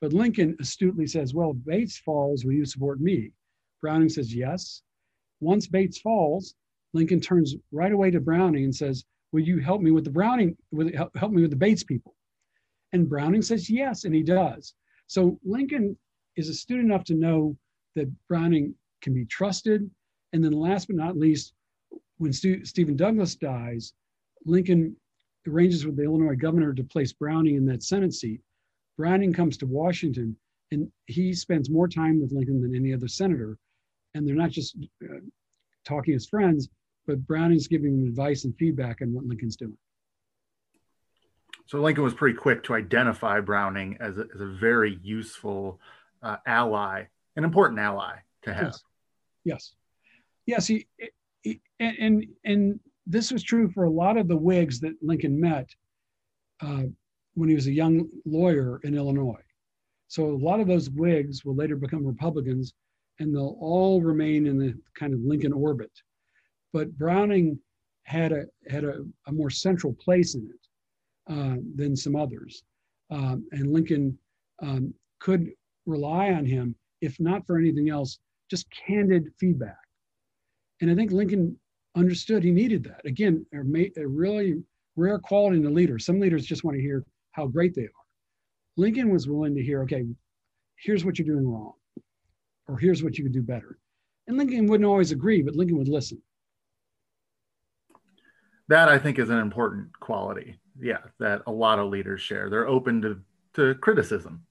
But 0.00 0.12
Lincoln 0.12 0.56
astutely 0.60 1.06
says, 1.06 1.34
Well, 1.34 1.52
Bates 1.52 1.98
falls, 1.98 2.44
will 2.44 2.52
you 2.52 2.64
support 2.64 3.00
me? 3.00 3.32
Browning 3.80 4.08
says, 4.08 4.34
Yes. 4.34 4.82
Once 5.40 5.66
Bates 5.66 6.00
falls, 6.00 6.54
Lincoln 6.92 7.20
turns 7.20 7.56
right 7.72 7.92
away 7.92 8.10
to 8.10 8.20
Browning 8.20 8.64
and 8.64 8.74
says, 8.74 9.04
Will 9.32 9.42
you 9.42 9.58
help 9.58 9.82
me 9.82 9.90
with 9.90 10.04
the 10.04 10.10
Browning, 10.10 10.56
help, 10.94 11.16
help 11.16 11.32
me 11.32 11.42
with 11.42 11.50
the 11.50 11.56
Bates 11.56 11.82
people? 11.82 12.14
And 12.92 13.08
Browning 13.08 13.42
says 13.42 13.68
yes, 13.68 14.04
and 14.04 14.14
he 14.14 14.22
does. 14.22 14.74
So 15.08 15.38
Lincoln 15.44 15.98
is 16.36 16.48
astute 16.48 16.80
enough 16.80 17.02
to 17.04 17.14
know 17.14 17.56
that 17.96 18.08
Browning 18.28 18.74
can 19.02 19.14
be 19.14 19.26
trusted. 19.26 19.90
And 20.32 20.44
then 20.44 20.52
last 20.52 20.86
but 20.86 20.96
not 20.96 21.16
least, 21.16 21.54
when 22.18 22.32
St- 22.32 22.66
Stephen 22.66 22.96
Douglas 22.96 23.34
dies, 23.34 23.94
Lincoln 24.46 24.96
arranges 25.46 25.84
with 25.84 25.96
the 25.96 26.04
Illinois 26.04 26.36
governor 26.36 26.72
to 26.72 26.84
place 26.84 27.12
Browning 27.12 27.56
in 27.56 27.66
that 27.66 27.82
Senate 27.82 28.14
seat. 28.14 28.40
Browning 28.96 29.32
comes 29.32 29.56
to 29.58 29.66
Washington 29.66 30.36
and 30.70 30.90
he 31.06 31.32
spends 31.32 31.70
more 31.70 31.88
time 31.88 32.20
with 32.20 32.32
Lincoln 32.32 32.60
than 32.60 32.74
any 32.74 32.92
other 32.92 33.08
senator. 33.08 33.58
And 34.14 34.26
they're 34.26 34.34
not 34.34 34.50
just 34.50 34.76
uh, 35.02 35.18
talking 35.84 36.14
as 36.14 36.26
friends, 36.26 36.68
but 37.06 37.26
Browning's 37.26 37.68
giving 37.68 37.94
him 37.94 38.08
advice 38.08 38.44
and 38.44 38.56
feedback 38.56 39.02
on 39.02 39.12
what 39.12 39.24
Lincoln's 39.24 39.56
doing. 39.56 39.76
So 41.66 41.80
Lincoln 41.80 42.04
was 42.04 42.14
pretty 42.14 42.36
quick 42.36 42.62
to 42.64 42.74
identify 42.74 43.40
Browning 43.40 43.96
as 44.00 44.18
a, 44.18 44.26
as 44.34 44.40
a 44.40 44.46
very 44.46 44.98
useful 45.02 45.80
uh, 46.22 46.36
ally, 46.46 47.04
an 47.36 47.44
important 47.44 47.80
ally 47.80 48.16
to 48.42 48.54
have. 48.54 48.64
Yes, 48.64 48.82
yes, 49.44 49.74
yes 50.46 50.66
he, 50.66 50.86
he, 51.42 51.60
and, 51.80 51.96
and 51.98 52.26
and 52.44 52.80
this 53.06 53.30
was 53.30 53.42
true 53.42 53.70
for 53.70 53.84
a 53.84 53.90
lot 53.90 54.16
of 54.16 54.28
the 54.28 54.36
Whigs 54.36 54.80
that 54.80 54.94
Lincoln 55.02 55.40
met 55.40 55.68
uh, 56.60 56.84
when 57.34 57.48
he 57.48 57.54
was 57.54 57.66
a 57.66 57.72
young 57.72 58.08
lawyer 58.24 58.80
in 58.84 58.94
Illinois. 58.94 59.42
So 60.08 60.26
a 60.26 60.36
lot 60.36 60.60
of 60.60 60.68
those 60.68 60.90
Whigs 60.90 61.44
will 61.44 61.56
later 61.56 61.76
become 61.76 62.06
Republicans, 62.06 62.74
and 63.18 63.34
they'll 63.34 63.56
all 63.60 64.00
remain 64.00 64.46
in 64.46 64.58
the 64.58 64.74
kind 64.98 65.14
of 65.14 65.20
Lincoln 65.20 65.52
orbit. 65.52 65.90
But 66.72 66.96
Browning 66.98 67.58
had 68.04 68.32
a 68.32 68.44
had 68.68 68.84
a, 68.84 69.04
a 69.26 69.32
more 69.32 69.50
central 69.50 69.94
place 69.94 70.34
in 70.34 70.48
it 70.52 71.32
uh, 71.32 71.56
than 71.74 71.96
some 71.96 72.16
others. 72.16 72.62
Um, 73.10 73.46
and 73.52 73.72
Lincoln 73.72 74.18
um, 74.62 74.92
could 75.20 75.50
rely 75.86 76.32
on 76.32 76.44
him, 76.44 76.74
if 77.00 77.18
not 77.20 77.46
for 77.46 77.58
anything 77.58 77.90
else, 77.90 78.18
just 78.50 78.66
candid 78.70 79.32
feedback. 79.38 79.76
And 80.80 80.90
I 80.90 80.94
think 80.94 81.12
Lincoln 81.12 81.58
understood 81.96 82.42
he 82.42 82.50
needed 82.50 82.84
that. 82.84 83.04
Again, 83.04 83.46
a, 83.54 84.00
a 84.00 84.06
really 84.06 84.62
rare 84.96 85.18
quality 85.18 85.58
in 85.58 85.66
a 85.66 85.70
leader. 85.70 85.98
Some 85.98 86.20
leaders 86.20 86.44
just 86.44 86.64
want 86.64 86.76
to 86.76 86.82
hear 86.82 87.04
how 87.34 87.46
great 87.46 87.74
they 87.74 87.82
are. 87.82 88.04
Lincoln 88.76 89.10
was 89.10 89.28
willing 89.28 89.54
to 89.54 89.62
hear, 89.62 89.82
okay, 89.82 90.04
here's 90.76 91.04
what 91.04 91.18
you're 91.18 91.26
doing 91.26 91.46
wrong, 91.46 91.74
or 92.66 92.78
here's 92.78 93.02
what 93.02 93.16
you 93.16 93.24
could 93.24 93.32
do 93.32 93.42
better. 93.42 93.78
And 94.26 94.36
Lincoln 94.36 94.66
wouldn't 94.66 94.88
always 94.88 95.12
agree, 95.12 95.42
but 95.42 95.54
Lincoln 95.54 95.78
would 95.78 95.88
listen. 95.88 96.20
That 98.68 98.88
I 98.88 98.98
think 98.98 99.18
is 99.18 99.30
an 99.30 99.38
important 99.38 99.98
quality 100.00 100.58
yeah 100.80 100.98
that 101.18 101.42
a 101.46 101.52
lot 101.52 101.78
of 101.78 101.88
leaders 101.88 102.20
share 102.20 102.50
they're 102.50 102.68
open 102.68 103.00
to 103.02 103.20
to 103.54 103.74
criticism 103.76 104.42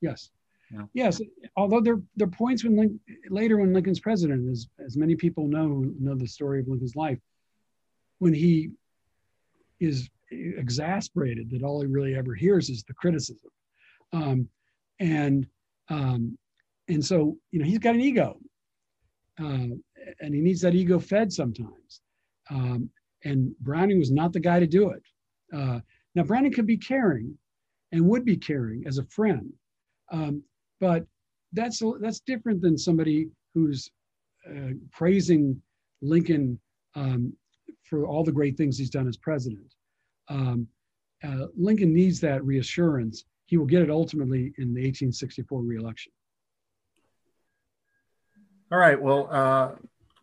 yes 0.00 0.30
yeah. 0.70 0.82
yes 0.92 1.20
although 1.56 1.80
there 1.80 2.00
there 2.16 2.28
are 2.28 2.30
points 2.30 2.64
when 2.64 2.76
Lincoln, 2.76 3.00
later 3.30 3.58
when 3.58 3.72
lincoln's 3.72 4.00
president 4.00 4.50
as 4.50 4.68
as 4.84 4.96
many 4.96 5.14
people 5.14 5.46
know 5.46 5.84
know 5.98 6.14
the 6.14 6.26
story 6.26 6.60
of 6.60 6.68
lincoln's 6.68 6.96
life 6.96 7.18
when 8.18 8.34
he 8.34 8.70
is 9.80 10.08
exasperated 10.32 11.50
that 11.50 11.62
all 11.62 11.80
he 11.80 11.86
really 11.86 12.14
ever 12.14 12.34
hears 12.34 12.70
is 12.70 12.82
the 12.84 12.94
criticism. 12.94 13.50
Um, 14.12 14.48
and 15.00 15.46
um, 15.88 16.36
and 16.88 17.04
so 17.04 17.36
you 17.50 17.58
know 17.58 17.64
he's 17.66 17.78
got 17.78 17.94
an 17.94 18.00
ego 18.00 18.38
uh, 19.40 19.68
and 20.20 20.34
he 20.34 20.40
needs 20.40 20.60
that 20.62 20.74
ego 20.74 20.98
fed 20.98 21.32
sometimes. 21.32 22.00
Um, 22.50 22.90
and 23.24 23.56
browning 23.60 23.98
was 23.98 24.10
not 24.10 24.32
the 24.32 24.40
guy 24.40 24.60
to 24.60 24.66
do 24.66 24.90
it. 24.90 25.02
Uh, 25.52 25.80
now, 26.14 26.22
Browning 26.22 26.52
could 26.52 26.66
be 26.66 26.76
caring 26.76 27.36
and 27.92 28.06
would 28.06 28.24
be 28.24 28.36
caring 28.36 28.84
as 28.86 28.98
a 28.98 29.04
friend, 29.04 29.52
um, 30.10 30.42
but 30.80 31.06
that's 31.52 31.82
that's 32.00 32.20
different 32.20 32.60
than 32.60 32.76
somebody 32.76 33.28
who's 33.54 33.90
uh, 34.48 34.72
praising 34.90 35.60
Lincoln 36.00 36.58
um, 36.94 37.32
for 37.84 38.06
all 38.06 38.24
the 38.24 38.32
great 38.32 38.56
things 38.56 38.78
he's 38.78 38.90
done 38.90 39.08
as 39.08 39.16
president. 39.16 39.74
Um, 40.28 40.68
uh, 41.22 41.46
Lincoln 41.56 41.92
needs 41.92 42.20
that 42.20 42.44
reassurance. 42.44 43.24
He 43.46 43.56
will 43.56 43.66
get 43.66 43.82
it 43.82 43.90
ultimately 43.90 44.52
in 44.58 44.74
the 44.74 44.82
1864 44.82 45.62
reelection. 45.62 46.12
All 48.70 48.78
right. 48.78 49.00
Well, 49.00 49.28
uh, 49.30 49.72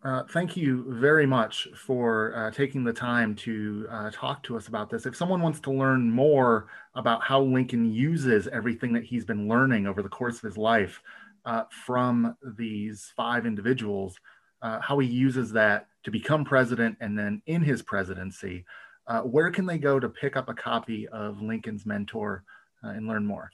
uh, 0.04 0.24
thank 0.32 0.58
you 0.58 0.86
very 0.88 1.28
much 1.28 1.68
for 1.76 2.34
uh, 2.36 2.52
taking 2.52 2.84
the 2.84 2.94
time 2.94 3.36
to 3.36 3.86
uh, 3.92 4.10
talk 4.12 4.42
to 4.44 4.58
us 4.58 4.68
about 4.68 4.90
this. 4.90 5.06
If 5.06 5.16
someone 5.16 5.42
wants 5.42 5.60
to 5.62 5.72
learn 5.72 6.10
more 6.10 6.68
about 6.96 7.22
how 7.22 7.42
Lincoln 7.42 7.86
uses 7.94 8.48
everything 8.48 8.94
that 8.94 9.04
he's 9.04 9.26
been 9.26 9.48
learning 9.48 9.86
over 9.86 10.02
the 10.02 10.10
course 10.10 10.38
of 10.38 10.42
his 10.42 10.58
life 10.58 11.02
uh, 11.46 11.64
from 11.86 12.36
these 12.58 13.14
five 13.16 13.46
individuals, 13.46 14.18
how 14.62 15.00
he 15.00 15.08
uses 15.08 15.52
that 15.52 15.88
to 16.04 16.12
become 16.12 16.44
president 16.44 16.98
and 17.00 17.18
then 17.18 17.42
in 17.46 17.62
his 17.62 17.82
presidency, 17.82 18.66
uh, 19.10 19.22
where 19.22 19.52
can 19.52 19.66
they 19.66 19.78
go 19.78 20.00
to 20.00 20.08
pick 20.08 20.38
up 20.38 20.48
a 20.48 20.54
copy 20.54 21.08
of 21.10 21.42
Lincoln's 21.42 21.86
Mentor 21.86 22.44
and 22.84 23.08
learn 23.08 23.26
more? 23.26 23.52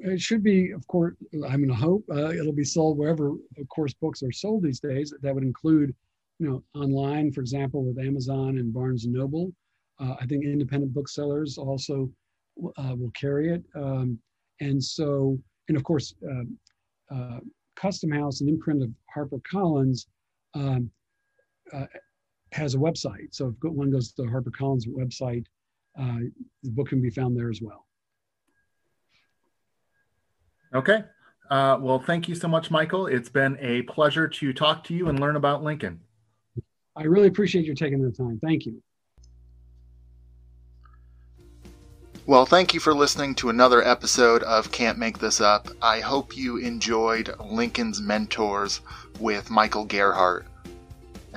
it 0.00 0.20
should 0.20 0.42
be, 0.42 0.70
of 0.70 0.86
course, 0.86 1.14
I'm 1.32 1.64
going 1.64 1.68
to 1.68 1.74
hope 1.74 2.04
uh, 2.10 2.30
it'll 2.30 2.52
be 2.52 2.64
sold 2.64 2.98
wherever, 2.98 3.30
of 3.30 3.68
course, 3.68 3.92
books 3.94 4.22
are 4.22 4.32
sold 4.32 4.62
these 4.62 4.80
days. 4.80 5.12
That 5.22 5.34
would 5.34 5.44
include, 5.44 5.94
you 6.38 6.48
know, 6.48 6.62
online, 6.80 7.32
for 7.32 7.40
example, 7.40 7.84
with 7.84 7.98
Amazon 7.98 8.58
and 8.58 8.72
Barnes 8.72 9.06
Noble. 9.06 9.52
Uh, 10.00 10.14
I 10.20 10.26
think 10.26 10.44
independent 10.44 10.94
booksellers 10.94 11.58
also 11.58 12.10
uh, 12.76 12.94
will 12.96 13.10
carry 13.10 13.52
it. 13.52 13.64
Um, 13.74 14.18
and 14.60 14.82
so, 14.82 15.38
and 15.68 15.76
of 15.76 15.82
course, 15.84 16.14
um, 16.28 16.56
uh, 17.10 17.40
Custom 17.74 18.10
House, 18.10 18.40
an 18.40 18.48
imprint 18.48 18.82
of 18.82 18.90
HarperCollins, 19.14 20.06
um, 20.54 20.90
uh, 21.72 21.86
has 22.52 22.74
a 22.74 22.78
website. 22.78 23.28
So 23.32 23.48
if 23.48 23.54
one 23.62 23.90
goes 23.90 24.12
to 24.12 24.22
the 24.22 24.28
HarperCollins 24.28 24.86
website, 24.88 25.44
uh, 25.98 26.18
the 26.62 26.70
book 26.70 26.88
can 26.88 27.02
be 27.02 27.10
found 27.10 27.36
there 27.36 27.50
as 27.50 27.60
well. 27.60 27.86
Okay. 30.74 31.02
Uh, 31.50 31.78
well, 31.80 31.98
thank 31.98 32.28
you 32.28 32.34
so 32.34 32.46
much, 32.46 32.70
Michael. 32.70 33.06
It's 33.06 33.30
been 33.30 33.56
a 33.60 33.82
pleasure 33.82 34.28
to 34.28 34.52
talk 34.52 34.84
to 34.84 34.94
you 34.94 35.08
and 35.08 35.18
learn 35.18 35.36
about 35.36 35.62
Lincoln. 35.62 36.00
I 36.94 37.04
really 37.04 37.28
appreciate 37.28 37.64
you 37.64 37.74
taking 37.74 38.02
the 38.02 38.10
time. 38.10 38.38
Thank 38.42 38.66
you. 38.66 38.82
Well, 42.26 42.44
thank 42.44 42.74
you 42.74 42.80
for 42.80 42.92
listening 42.92 43.34
to 43.36 43.48
another 43.48 43.82
episode 43.82 44.42
of 44.42 44.70
Can't 44.70 44.98
Make 44.98 45.18
This 45.18 45.40
Up. 45.40 45.68
I 45.80 46.00
hope 46.00 46.36
you 46.36 46.58
enjoyed 46.58 47.34
Lincoln's 47.40 48.02
Mentors 48.02 48.82
with 49.18 49.48
Michael 49.48 49.86
Gerhardt. 49.86 50.44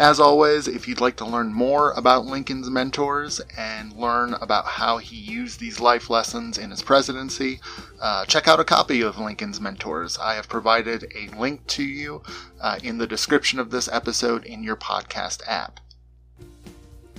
As 0.02 0.20
always, 0.20 0.68
if 0.68 0.88
you'd 0.88 1.00
like 1.00 1.16
to 1.18 1.26
learn 1.26 1.54
more 1.54 1.92
about 1.92 2.26
Lincoln's 2.26 2.72
mentors 2.72 3.40
and 3.56 3.94
learn 3.94 4.34
about 4.34 4.66
how 4.66 4.98
he 4.98 5.16
used 5.16 5.60
these 5.60 5.80
life 5.80 6.10
lessons 6.10 6.58
in 6.58 6.72
his 6.72 6.82
presidency, 6.82 7.60
uh, 8.02 8.26
check 8.26 8.48
out 8.48 8.60
a 8.60 8.64
copy 8.64 9.02
of 9.02 9.20
Lincoln's 9.20 9.62
Mentors. 9.62 10.18
I 10.18 10.34
have 10.34 10.50
provided 10.50 11.06
a 11.16 11.28
link 11.38 11.68
to 11.68 11.84
you 11.84 12.24
uh, 12.60 12.80
in 12.84 12.98
the 12.98 13.06
description 13.06 13.60
of 13.60 13.70
this 13.70 13.88
episode 13.90 14.44
in 14.44 14.64
your 14.64 14.76
podcast 14.76 15.44
app. 15.46 15.80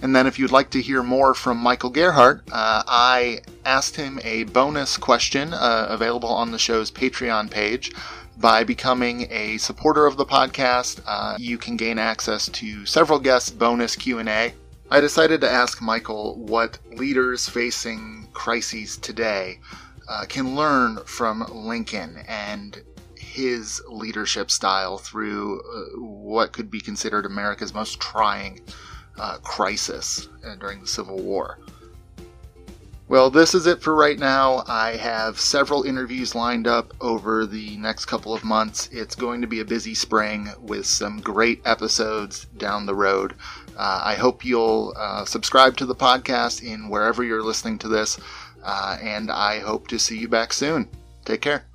And 0.02 0.16
then, 0.16 0.26
if 0.26 0.36
you'd 0.36 0.50
like 0.50 0.70
to 0.70 0.82
hear 0.82 1.04
more 1.04 1.34
from 1.34 1.58
Michael 1.58 1.90
Gerhardt, 1.90 2.42
uh, 2.50 2.82
I 2.88 3.42
asked 3.64 3.94
him 3.94 4.18
a 4.24 4.42
bonus 4.42 4.96
question 4.96 5.54
uh, 5.54 5.86
available 5.88 6.30
on 6.30 6.50
the 6.50 6.58
show's 6.58 6.90
Patreon 6.90 7.48
page 7.48 7.92
by 8.42 8.64
becoming 8.64 9.28
a 9.30 9.56
supporter 9.58 10.04
of 10.04 10.16
the 10.16 10.26
podcast, 10.26 11.00
uh, 11.06 11.36
you 11.38 11.56
can 11.56 11.76
gain 11.76 11.96
access 11.96 12.48
to 12.48 12.84
several 12.84 13.20
guests' 13.20 13.50
bonus 13.50 13.94
Q&A. 13.94 14.52
I 14.90 15.00
decided 15.00 15.40
to 15.42 15.48
ask 15.48 15.80
Michael 15.80 16.34
what 16.38 16.76
leaders 16.90 17.48
facing 17.48 18.28
crises 18.32 18.96
today 18.96 19.60
uh, 20.08 20.24
can 20.28 20.56
learn 20.56 20.98
from 21.06 21.46
Lincoln 21.52 22.18
and 22.26 22.82
his 23.16 23.80
leadership 23.88 24.50
style 24.50 24.98
through 24.98 25.60
uh, 25.60 26.00
what 26.00 26.50
could 26.50 26.68
be 26.68 26.80
considered 26.80 27.24
America's 27.24 27.72
most 27.72 28.00
trying 28.00 28.60
uh, 29.20 29.38
crisis 29.38 30.28
uh, 30.44 30.56
during 30.56 30.80
the 30.80 30.86
Civil 30.88 31.22
War. 31.22 31.60
Well, 33.12 33.28
this 33.28 33.54
is 33.54 33.66
it 33.66 33.82
for 33.82 33.94
right 33.94 34.18
now. 34.18 34.64
I 34.66 34.96
have 34.96 35.38
several 35.38 35.82
interviews 35.82 36.34
lined 36.34 36.66
up 36.66 36.94
over 36.98 37.44
the 37.44 37.76
next 37.76 38.06
couple 38.06 38.32
of 38.32 38.42
months. 38.42 38.88
It's 38.90 39.14
going 39.14 39.42
to 39.42 39.46
be 39.46 39.60
a 39.60 39.66
busy 39.66 39.94
spring 39.94 40.48
with 40.58 40.86
some 40.86 41.20
great 41.20 41.60
episodes 41.66 42.46
down 42.56 42.86
the 42.86 42.94
road. 42.94 43.34
Uh, 43.76 44.00
I 44.02 44.14
hope 44.14 44.46
you'll 44.46 44.94
uh, 44.96 45.26
subscribe 45.26 45.76
to 45.76 45.84
the 45.84 45.94
podcast 45.94 46.62
in 46.62 46.88
wherever 46.88 47.22
you're 47.22 47.42
listening 47.42 47.76
to 47.80 47.88
this, 47.88 48.18
uh, 48.64 48.96
and 49.02 49.30
I 49.30 49.58
hope 49.58 49.88
to 49.88 49.98
see 49.98 50.16
you 50.16 50.28
back 50.28 50.54
soon. 50.54 50.88
Take 51.26 51.42
care. 51.42 51.66